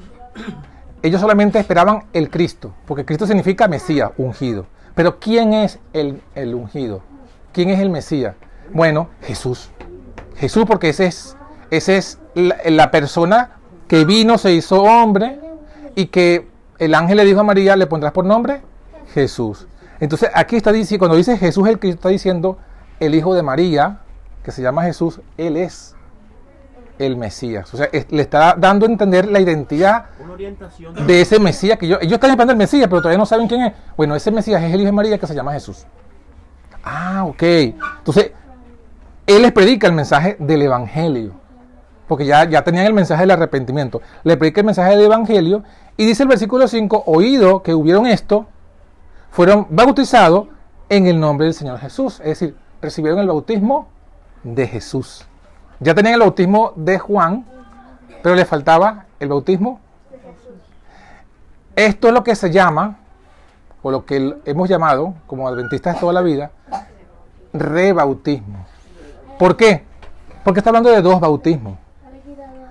[1.03, 4.65] ellos solamente esperaban el Cristo, porque Cristo significa Mesías, ungido.
[4.95, 7.03] Pero ¿quién es el, el ungido?
[7.53, 8.35] ¿Quién es el Mesías?
[8.73, 9.71] Bueno, Jesús.
[10.37, 11.37] Jesús porque ese es,
[11.71, 13.51] ese es la, la persona
[13.89, 15.39] que vino, se hizo hombre
[15.95, 18.61] y que el ángel le dijo a María, le pondrás por nombre
[19.15, 19.67] Jesús.
[20.01, 22.59] Entonces aquí está diciendo, cuando dice Jesús el Cristo, está diciendo
[23.01, 24.01] el hijo de María,
[24.43, 25.95] que se llama Jesús, él es
[26.99, 27.73] el Mesías.
[27.73, 30.07] O sea, es- le está dando a entender la identidad
[31.07, 33.63] de ese Mesías que yo, ellos están esperando el Mesías, pero todavía no saben quién
[33.63, 33.73] es.
[33.97, 35.87] Bueno, ese Mesías es el hijo de María que se llama Jesús.
[36.85, 37.43] Ah, ok.
[37.43, 38.33] Entonces,
[39.27, 41.33] él les predica el mensaje del Evangelio.
[42.07, 44.01] Porque ya, ya tenían el mensaje del arrepentimiento.
[44.23, 45.65] Le predica el mensaje del Evangelio.
[45.97, 48.47] Y dice el versículo 5, oído que hubieron esto,
[49.31, 50.49] fueron bautizados
[50.89, 52.21] en el nombre del Señor Jesús.
[52.21, 53.89] Es decir, recibieron el bautismo
[54.45, 55.27] de Jesús.
[55.81, 57.45] Ya tenían el bautismo de Juan,
[58.23, 59.81] pero le faltaba el bautismo.
[61.75, 62.99] Esto es lo que se llama,
[63.83, 66.51] o lo que hemos llamado, como adventistas toda la vida,
[67.53, 68.67] rebautismo.
[69.39, 69.85] ¿Por qué?
[70.45, 71.79] Porque está hablando de dos bautismos.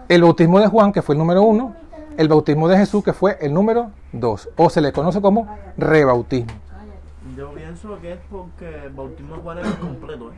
[0.08, 1.76] El bautismo de Juan, que fue el número uno,
[2.18, 5.48] el bautismo de Jesús, que fue el número dos, o se le conoce como
[5.78, 6.52] rebautismo.
[7.36, 10.32] Yo pienso que es porque el bautismo de Juan era incompleto.
[10.32, 10.36] ¿eh?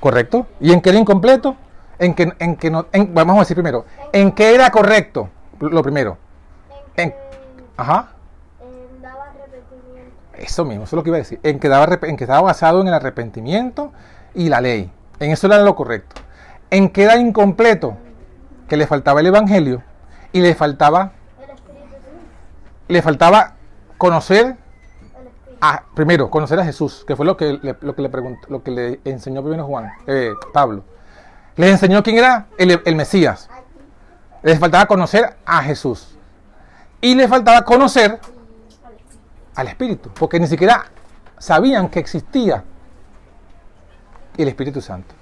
[0.00, 0.46] ¿Correcto?
[0.60, 1.56] ¿Y en qué era incompleto?
[1.98, 5.28] En que, en que no, en- vamos a decir primero, ¿en qué era correcto?
[5.58, 6.16] Lo primero.
[6.96, 7.14] En En,
[7.76, 8.08] ajá.
[8.58, 10.16] que daba arrepentimiento.
[10.38, 11.38] Eso mismo, eso es lo que iba a decir.
[11.42, 13.92] En que, daba, en que estaba basado en el arrepentimiento
[14.34, 14.90] y la ley.
[15.18, 16.20] En eso era lo correcto.
[16.70, 17.96] En que era incompleto,
[18.68, 19.82] que le faltaba el evangelio
[20.32, 21.12] y le faltaba,
[22.88, 23.54] le faltaba
[23.98, 24.56] conocer
[25.60, 28.62] a, primero, conocer a Jesús, que fue lo que le, lo que le preguntó, lo
[28.62, 30.84] que le enseñó primero Juan, eh, Pablo.
[31.56, 33.50] Les enseñó quién era el, el Mesías.
[34.42, 36.16] Les faltaba conocer a Jesús.
[37.00, 38.18] Y les faltaba conocer
[39.54, 40.86] al Espíritu, porque ni siquiera
[41.38, 42.64] sabían que existía
[44.42, 45.14] el Espíritu Santo.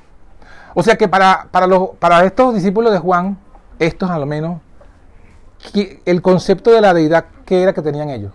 [0.74, 3.38] O sea que para, para, los, para estos discípulos de Juan,
[3.78, 4.60] estos a lo menos,
[6.04, 8.32] el concepto de la deidad, ¿qué era que tenían ellos?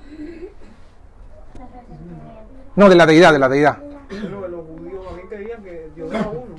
[2.76, 3.78] No, de la deidad, de la deidad.
[4.10, 6.56] Bueno, los judíos también creían que Dios era uno.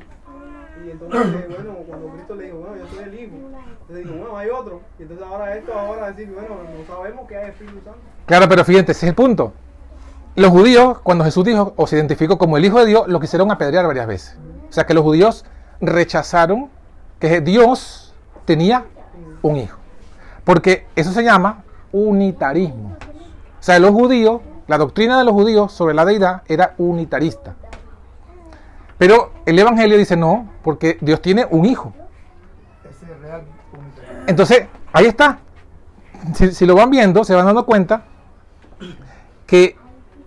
[0.87, 3.37] Y entonces, bueno, cuando Cristo apóstol le dijo, bueno, yo soy el hijo.
[3.81, 4.81] Entonces dijo, bueno, hay otro.
[4.99, 7.99] Y entonces ahora esto, ahora decir, bueno, no sabemos que hay Espíritu Santo.
[8.27, 9.53] Claro, pero fíjate, ese es el punto.
[10.37, 13.53] Los judíos, cuando Jesús dijo o se identificó como el Hijo de Dios, lo quisieron
[13.53, 14.37] apedrear varias veces.
[14.69, 15.45] O sea que los judíos
[15.81, 16.71] rechazaron
[17.21, 18.13] que Dios
[18.45, 18.85] tenía
[19.43, 19.79] un hijo.
[20.43, 21.63] Porque eso se llama
[21.93, 22.97] unitarismo.
[22.99, 27.55] O sea, los judíos, la doctrina de los judíos sobre la deidad era unitarista.
[28.99, 31.93] Pero el Evangelio dice no, porque Dios tiene un hijo.
[34.27, 35.39] Entonces, ahí está.
[36.35, 38.05] Si, si lo van viendo, se van dando cuenta
[39.47, 39.77] que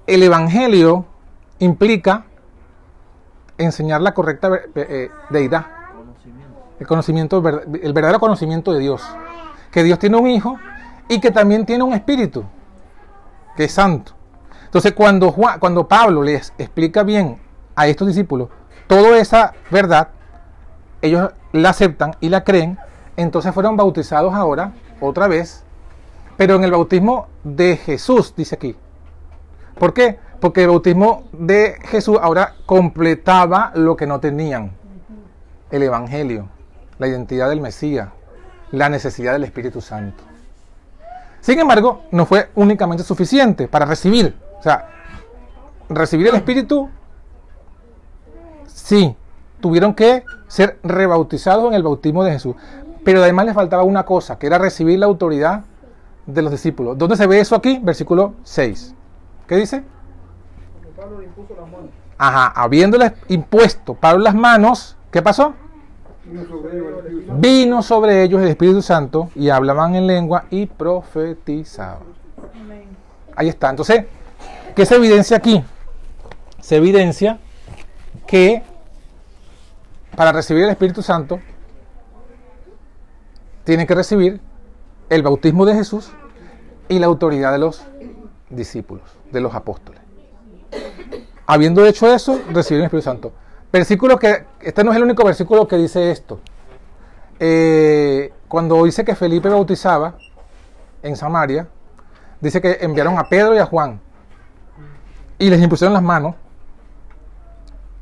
[0.07, 1.05] el Evangelio
[1.59, 2.25] implica
[3.57, 5.65] enseñar la correcta ver- eh, deidad,
[6.79, 7.37] el conocimiento,
[7.81, 9.03] el verdadero conocimiento de Dios.
[9.71, 10.57] Que Dios tiene un hijo
[11.09, 12.43] y que también tiene un espíritu,
[13.55, 14.13] que es santo.
[14.65, 17.39] Entonces, cuando, cuando Pablo les explica bien
[17.75, 18.49] a estos discípulos
[18.87, 20.09] toda esa verdad,
[21.01, 22.77] ellos la aceptan y la creen,
[23.17, 25.63] entonces fueron bautizados ahora, otra vez,
[26.37, 28.75] pero en el bautismo de Jesús, dice aquí.
[29.79, 30.19] ¿Por qué?
[30.39, 34.71] Porque el bautismo de Jesús ahora completaba lo que no tenían.
[35.71, 36.47] El Evangelio,
[36.99, 38.09] la identidad del Mesías,
[38.71, 40.23] la necesidad del Espíritu Santo.
[41.41, 44.35] Sin embargo, no fue únicamente suficiente para recibir.
[44.59, 44.89] O sea,
[45.89, 46.89] recibir el Espíritu,
[48.67, 49.15] sí,
[49.59, 52.55] tuvieron que ser rebautizados en el bautismo de Jesús.
[53.03, 55.63] Pero además les faltaba una cosa, que era recibir la autoridad
[56.25, 56.97] de los discípulos.
[56.97, 57.79] ¿Dónde se ve eso aquí?
[57.81, 58.96] Versículo 6.
[59.47, 59.83] ¿Qué dice?
[60.73, 61.89] Porque Pablo le impuso las manos.
[62.17, 65.53] Ajá, habiéndoles impuesto Pablo las manos, ¿qué pasó?
[66.25, 67.39] Vino sobre ellos el Espíritu Santo.
[67.39, 72.03] Vino sobre ellos el Espíritu Santo y hablaban en lengua y profetizaban.
[73.35, 73.69] Ahí está.
[73.69, 74.05] Entonces,
[74.75, 75.63] ¿qué se evidencia aquí?
[76.59, 77.39] Se evidencia
[78.25, 78.63] que
[80.15, 81.39] para recibir el Espíritu Santo
[83.63, 84.41] tienen que recibir
[85.09, 86.11] el bautismo de Jesús
[86.89, 87.85] y la autoridad de los
[88.49, 90.01] discípulos, de los apóstoles.
[91.45, 93.31] Habiendo hecho eso, recibir el Espíritu Santo.
[93.71, 96.39] Versículo que, este no es el único versículo que dice esto.
[97.39, 100.15] Eh, cuando dice que Felipe bautizaba
[101.03, 101.67] en Samaria,
[102.41, 103.99] dice que enviaron a Pedro y a Juan
[105.37, 106.35] y les impusieron las manos,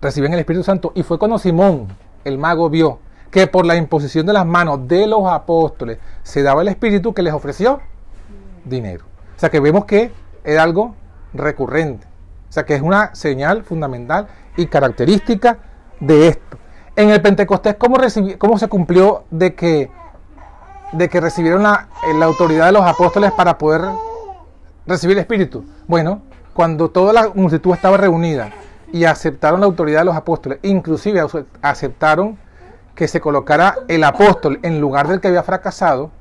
[0.01, 1.87] reciben el Espíritu Santo y fue cuando Simón,
[2.23, 2.99] el mago, vio
[3.31, 7.21] que por la imposición de las manos de los apóstoles se daba el Espíritu que
[7.21, 7.81] les ofreció
[8.63, 9.03] dinero.
[9.35, 10.11] O sea que vemos que
[10.43, 10.95] era algo
[11.37, 12.07] recurrente.
[12.49, 15.57] O sea que es una señal fundamental y característica
[15.99, 16.57] de esto.
[16.95, 17.97] En el Pentecostés, ¿cómo,
[18.37, 19.91] cómo se cumplió de que,
[20.93, 23.81] de que recibieron la, eh, la autoridad de los apóstoles para poder
[24.87, 25.65] recibir el Espíritu?
[25.87, 26.21] Bueno,
[26.53, 28.51] cuando toda la multitud estaba reunida
[28.93, 32.37] y aceptaron la autoridad de los apóstoles, inclusive ace- aceptaron
[32.93, 36.11] que se colocara el apóstol en lugar del que había fracasado,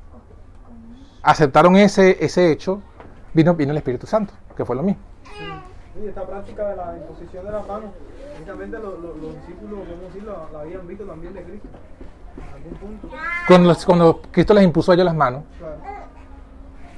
[1.23, 2.81] aceptaron ese, ese hecho,
[3.33, 5.01] vino, vino el Espíritu Santo, que fue lo mismo.
[6.01, 7.89] Y esta práctica de la imposición de las manos,
[8.33, 11.67] precisamente los, los- los discípulos, a decirlo, la habían visto también de Cristo.
[12.37, 13.15] En algún punto.
[13.47, 15.43] Cuando, los- cuando Cristo les impuso a ellos las manos.
[15.57, 15.75] Claro.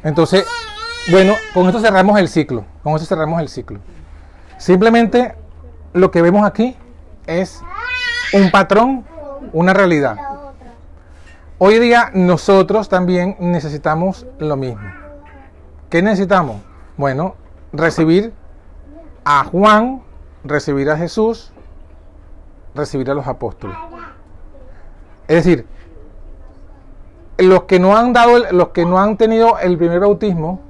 [0.04, 0.46] Entonces,
[1.12, 2.66] bueno, con esto cerramos el ciclo.
[2.84, 3.80] Con esto cerramos el ciclo.
[4.58, 5.36] Simplemente
[5.94, 6.76] lo que vemos aquí
[7.28, 7.62] es
[8.34, 9.06] un patrón,
[9.54, 10.18] una realidad.
[11.60, 14.82] Hoy día nosotros también necesitamos lo mismo.
[15.90, 16.58] ¿Qué necesitamos?
[16.98, 17.36] Bueno,
[17.74, 18.34] recibir
[19.26, 20.02] a Juan,
[20.44, 21.52] recibir a Jesús,
[22.76, 23.78] recibir a los apóstoles.
[25.28, 25.66] Es decir,
[27.38, 30.62] los que no han dado, los que no han tenido el primer bautismo,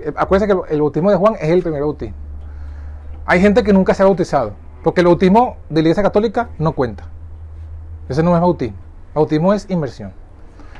[0.00, 2.16] eh, acuérdense que el bautismo de Juan es el primer bautismo.
[3.26, 6.72] Hay gente que nunca se ha bautizado, porque el bautismo de la Iglesia Católica no
[6.72, 7.04] cuenta.
[8.08, 8.78] Ese no es bautismo.
[9.14, 10.12] Bautismo es inmersión.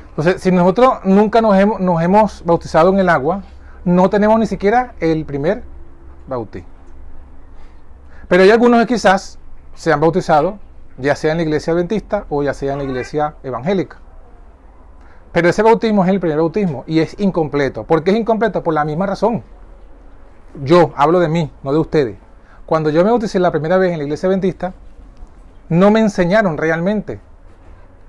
[0.09, 3.43] Entonces, si nosotros nunca nos hemos, nos hemos bautizado en el agua,
[3.85, 5.63] no tenemos ni siquiera el primer
[6.27, 6.69] bautismo.
[8.27, 9.39] Pero hay algunos que quizás
[9.75, 10.59] se han bautizado,
[10.97, 13.97] ya sea en la iglesia adventista o ya sea en la iglesia evangélica.
[15.31, 17.83] Pero ese bautismo es el primer bautismo y es incompleto.
[17.83, 18.63] ¿Por qué es incompleto?
[18.63, 19.43] Por la misma razón.
[20.63, 22.17] Yo hablo de mí, no de ustedes.
[22.65, 24.73] Cuando yo me bauticé la primera vez en la iglesia adventista,
[25.69, 27.19] no me enseñaron realmente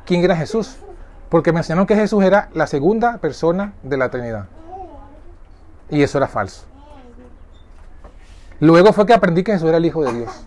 [0.04, 0.78] quién era Jesús,
[1.30, 4.46] porque me enseñaron que Jesús era la segunda persona de la Trinidad.
[5.90, 6.64] Y eso era falso.
[8.60, 10.44] Luego fue que aprendí que Jesús era el Hijo de Dios.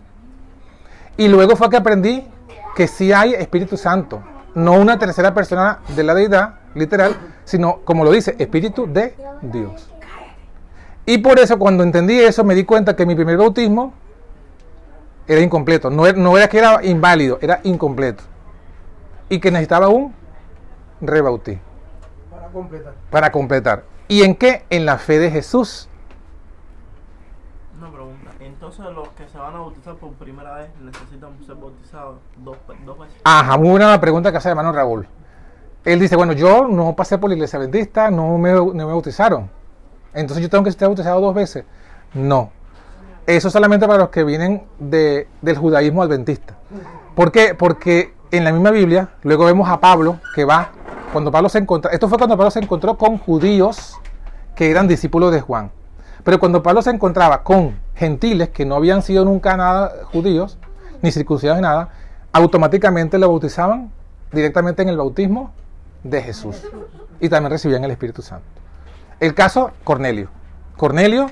[1.18, 2.28] Y luego fue que aprendí
[2.76, 4.22] que sí hay Espíritu Santo,
[4.56, 9.90] no una tercera persona de la deidad, literal, sino, como lo dice, Espíritu de Dios.
[11.06, 13.94] Y por eso cuando entendí eso me di cuenta que mi primer bautismo
[15.28, 15.90] era incompleto.
[15.90, 18.24] No era, no era que era inválido, era incompleto.
[19.30, 20.14] y que necesitaba un
[21.02, 21.62] rebautismo
[22.32, 22.94] Para completar.
[23.10, 23.84] para completar.
[24.08, 24.66] ¿Y en qué?
[24.70, 25.90] En la fe de Jesús.
[27.80, 28.32] Una pregunta.
[28.40, 33.00] Entonces los que se van a bautizar por primera vez necesitan ser bautizados dos, dos
[33.00, 33.18] veces.
[33.24, 35.08] Ajá, muy buena la pregunta que hace el hermano Raúl.
[35.86, 39.50] Él dice, bueno, yo no pasé por la iglesia adventista, no me, no me bautizaron.
[40.14, 41.66] Entonces yo tengo que estar bautizado dos veces.
[42.14, 42.52] No.
[43.26, 46.56] Eso solamente para los que vienen de- del judaísmo adventista.
[47.16, 47.56] ¿Por qué?
[47.56, 50.72] Porque en la misma Biblia, luego vemos a Pablo que va,
[51.18, 54.00] cuando Pablo se encontró, esto fue cuando Pablo se encontró con judíos
[54.54, 55.72] que eran discípulos de Juan.
[56.24, 60.60] Pero cuando Pablo se encontraba con gentiles que no habían sido nunca nada judíos,
[61.02, 61.90] ni circuncidados ni nada,
[62.32, 63.92] automáticamente lo bautizaban
[64.32, 65.54] directamente en el bautismo
[66.04, 66.62] de Jesús.
[67.20, 68.46] Y también recibían el Espíritu Santo.
[69.20, 70.30] El caso, Cornelio.
[70.78, 71.32] Cornelio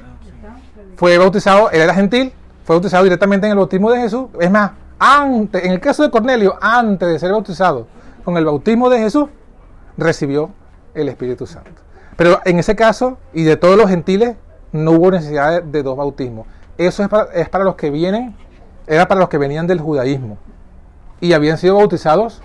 [0.96, 2.34] fue bautizado, él era gentil,
[2.64, 4.30] fue bautizado directamente en el bautismo de Jesús.
[4.40, 7.86] Es más, antes, en el caso de Cornelio, antes de ser bautizado
[8.24, 9.30] con el bautismo de Jesús,
[9.98, 10.52] recibió
[10.94, 11.82] el Espíritu Santo.
[12.18, 14.36] Pero en ese caso, y de todos los gentiles,
[14.72, 16.48] no hubo necesidad de, dos bautismos.
[16.78, 18.36] Eso es para, es para los que vienen,
[18.88, 20.38] era para los que venían del judaísmo.
[21.20, 22.42] Y habían sido bautizados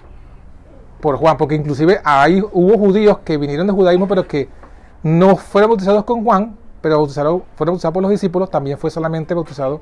[1.00, 4.48] por Juan, porque inclusive ahí hubo judíos que vinieron del judaísmo, pero que
[5.02, 9.34] no fueron bautizados con Juan, pero bautizaron, fueron bautizados por los discípulos, también fue solamente
[9.34, 9.80] bautizado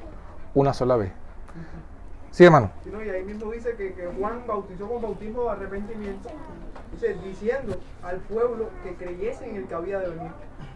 [0.55, 1.13] una sola vez.
[2.31, 2.71] Sí, hermano.
[2.87, 6.29] Y ahí mismo dice que Juan bautizó con bautismo de arrepentimiento,
[7.01, 10.31] dice, diciendo al pueblo que creyese en el que había de venir.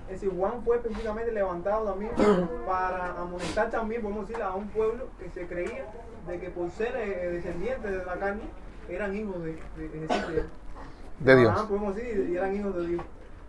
[0.08, 2.12] Es decir, Juan fue específicamente levantado también
[2.66, 5.86] para amonestar también, podemos decir, a un pueblo que se creía
[6.28, 8.42] de que por ser eh, descendientes de la carne
[8.88, 11.48] eran hijos de, de, Dios.
[11.48, 13.04] Abraham, podemos decir, y eran hijos de Dios.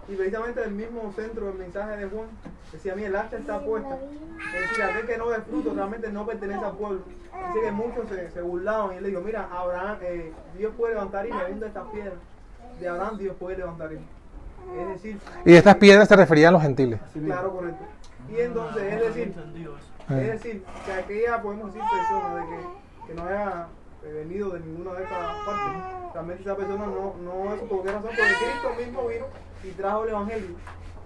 [0.07, 2.28] Y precisamente el mismo centro del mensaje de Juan
[2.71, 3.97] decía, mira, el hacha está puesta.
[4.53, 7.01] Es decir, aquel que no ve fruto realmente no pertenece al pueblo.
[7.07, 10.93] Dice que muchos se, se burlaban y él le dijo, mira, Abraham, eh, Dios puede
[10.93, 12.15] levantar hijos, aún de estas piedras.
[12.80, 14.05] De Abraham Dios puede levantar hijos.
[14.80, 16.99] Es decir, Y estas piedras se referían a los gentiles.
[17.26, 17.84] claro, correcto.
[18.30, 19.34] Y entonces, es decir,
[20.09, 23.67] es decir, que aquella, podemos decir, persona de que, que no haya
[24.05, 27.88] eh, venido de ninguna de estas partes, realmente esa persona no, no es por qué
[27.91, 29.26] razón, porque Cristo mismo vino
[29.63, 30.49] y trajo el Evangelio.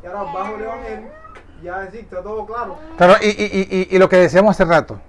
[0.03, 1.09] Y ahora bajo el Evangelio,
[1.63, 2.77] ya es decir, está todo claro.
[2.97, 4.99] Claro, y, y- y- y lo que decíamos hace rato,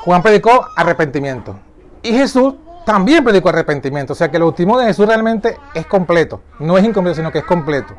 [0.00, 1.56] Juan predicó arrepentimiento.
[2.02, 2.54] Y Jesús
[2.86, 4.12] también predicó arrepentimiento.
[4.12, 6.40] O sea que el bautismo de Jesús realmente es completo.
[6.60, 7.94] No es incompleto, sino que es completo.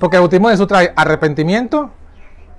[0.00, 1.90] Porque el bautismo de Jesús trae arrepentimiento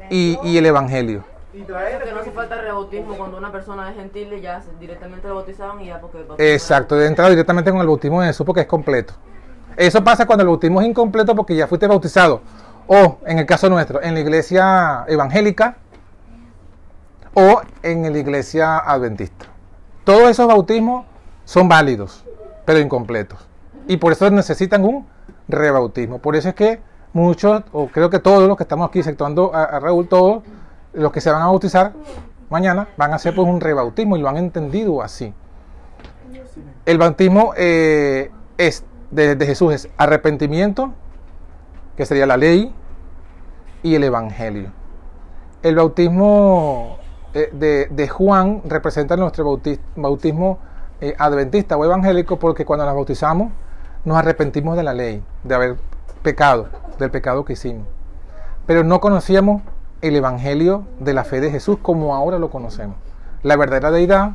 [0.09, 1.23] y, y el Evangelio.
[1.51, 5.27] Y traer Porque no hace falta rebautismo cuando una persona es gentil y ya directamente
[5.27, 8.27] lo bautizaban y ya porque el bautismo Exacto, de entrada directamente con el bautismo de
[8.27, 9.15] Jesús porque es completo.
[9.75, 12.41] Eso pasa cuando el bautismo es incompleto porque ya fuiste bautizado.
[12.85, 15.77] O, en el caso nuestro, en la iglesia evangélica
[17.33, 19.47] o en la iglesia adventista.
[20.03, 21.05] Todos esos bautismos
[21.45, 22.23] son válidos,
[22.65, 23.39] pero incompletos.
[23.87, 25.05] Y por eso necesitan un
[25.47, 26.19] rebautismo.
[26.19, 26.79] Por eso es que
[27.11, 30.43] muchos, o creo que todos los que estamos aquí, exceptuando a, Raúl, todos
[30.93, 31.93] los que se van a bautizar
[32.49, 35.33] mañana van a hacer pues un rebautismo y lo han entendido así.
[36.85, 40.93] El bautismo eh, es de, Jesús es arrepentimiento,
[41.95, 42.73] que sería la ley,
[43.83, 44.71] y el evangelio.
[45.61, 46.97] El bautismo
[47.33, 50.59] eh, de, Juan representa nuestro bautis- bautismo
[51.01, 53.51] eh, adventista o evangélico porque cuando nos bautizamos
[54.05, 55.77] nos arrepentimos de la ley, de haber
[56.21, 56.67] pecado,
[56.99, 57.87] del pecado que hicimos.
[58.65, 59.61] Pero no conocíamos
[60.01, 62.97] el evangelio de la fe de Jesús como ahora lo conocemos.
[63.41, 64.31] La verdadera deidad,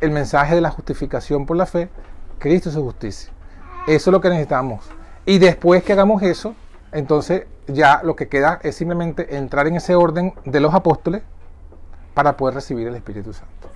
[0.00, 1.90] el mensaje de la justificación por la fe,
[2.38, 3.30] Cristo y su justicia.
[3.86, 4.84] Eso es lo que necesitamos.
[5.26, 6.54] Y después que hagamos eso,
[6.92, 11.22] entonces ya lo que queda es simplemente entrar en ese orden de los apóstoles
[12.14, 13.68] para poder recibir el Espíritu Santo.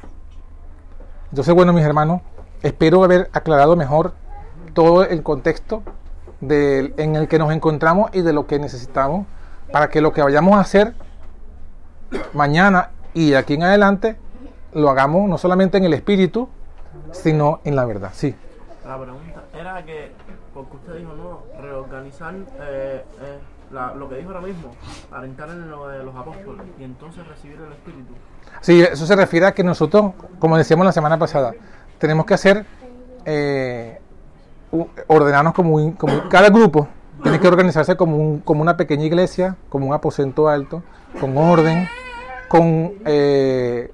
[1.34, 2.20] Entonces, bueno, mis hermanos,
[2.62, 4.12] espero haber aclarado mejor
[4.72, 5.82] todo el contexto
[6.40, 9.26] en el que nos encontramos y de lo que necesitamos
[9.72, 10.94] para que lo que vayamos a hacer
[12.34, 14.16] mañana y de aquí en adelante
[14.74, 16.48] lo hagamos no solamente en el espíritu,
[17.10, 18.10] sino en la verdad.
[18.12, 18.32] Sí.
[18.86, 20.12] La pregunta era que,
[20.54, 23.38] porque usted dijo, no, reorganizar eh, eh,
[23.70, 24.70] lo que dijo ahora mismo,
[25.10, 28.12] para entrar en lo de los apóstoles y entonces recibir el Espíritu.
[28.60, 31.52] Sí, eso se refiere a que nosotros, como decíamos la semana pasada,
[31.98, 32.64] tenemos que hacer,
[33.24, 33.98] eh,
[35.06, 36.88] ordenarnos como, un- como cada grupo
[37.22, 40.82] tiene que organizarse como, un- como una pequeña iglesia, como un aposento alto,
[41.20, 41.88] con orden,
[42.48, 43.90] con eh,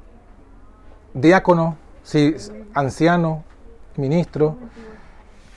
[1.15, 2.35] diáconos, sí,
[2.75, 3.39] ancianos,
[3.97, 4.55] ministros,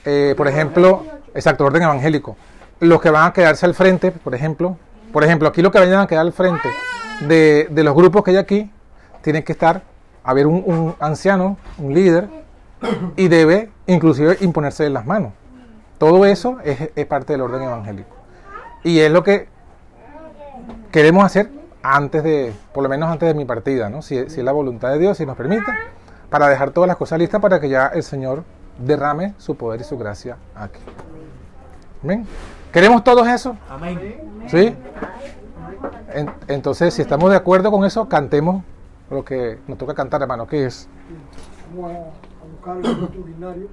[0.04, 1.04] eh, por ejemplo,
[1.34, 2.36] exacto, orden evangélico.
[2.84, 4.76] Los que van a quedarse al frente, por ejemplo,
[5.12, 6.68] por ejemplo, aquí los que vayan a quedar al frente
[7.20, 8.70] de, de los grupos que hay aquí,
[9.22, 9.82] tienen que estar,
[10.22, 12.28] haber un, anciano, un líder,
[13.16, 15.32] y debe inclusive imponerse en las manos.
[15.96, 18.14] Todo eso es, es parte del orden evangélico.
[18.82, 19.48] Y es lo que
[20.92, 21.50] queremos hacer
[21.82, 24.02] antes de, por lo menos antes de mi partida, ¿no?
[24.02, 25.72] Si, si es la voluntad de Dios, si nos permite,
[26.28, 28.44] para dejar todas las cosas listas para que ya el Señor
[28.78, 30.80] derrame su poder y su gracia aquí.
[32.02, 32.26] ¿Amén?
[32.74, 33.56] ¿Queremos todos eso?
[33.70, 34.20] Amén.
[34.48, 34.74] ¿Sí?
[36.12, 38.64] En- entonces, si estamos de acuerdo con eso, cantemos
[39.10, 40.88] lo que nos toca cantar, hermano, que es
[41.72, 43.68] Vamos a, a buscar el nuestro urinario.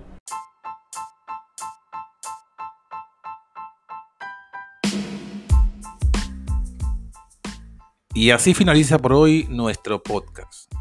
[8.14, 10.72] Y así finaliza por hoy nuestro podcast.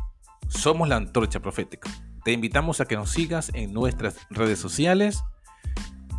[0.49, 1.89] Somos la Antorcha Profética.
[2.25, 5.23] Te invitamos a que nos sigas en nuestras redes sociales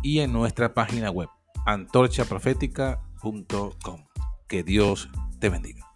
[0.02, 1.28] y en nuestra página web
[1.66, 4.04] antorchaprofética.com.
[4.48, 5.08] Que Dios
[5.38, 5.91] te bendiga.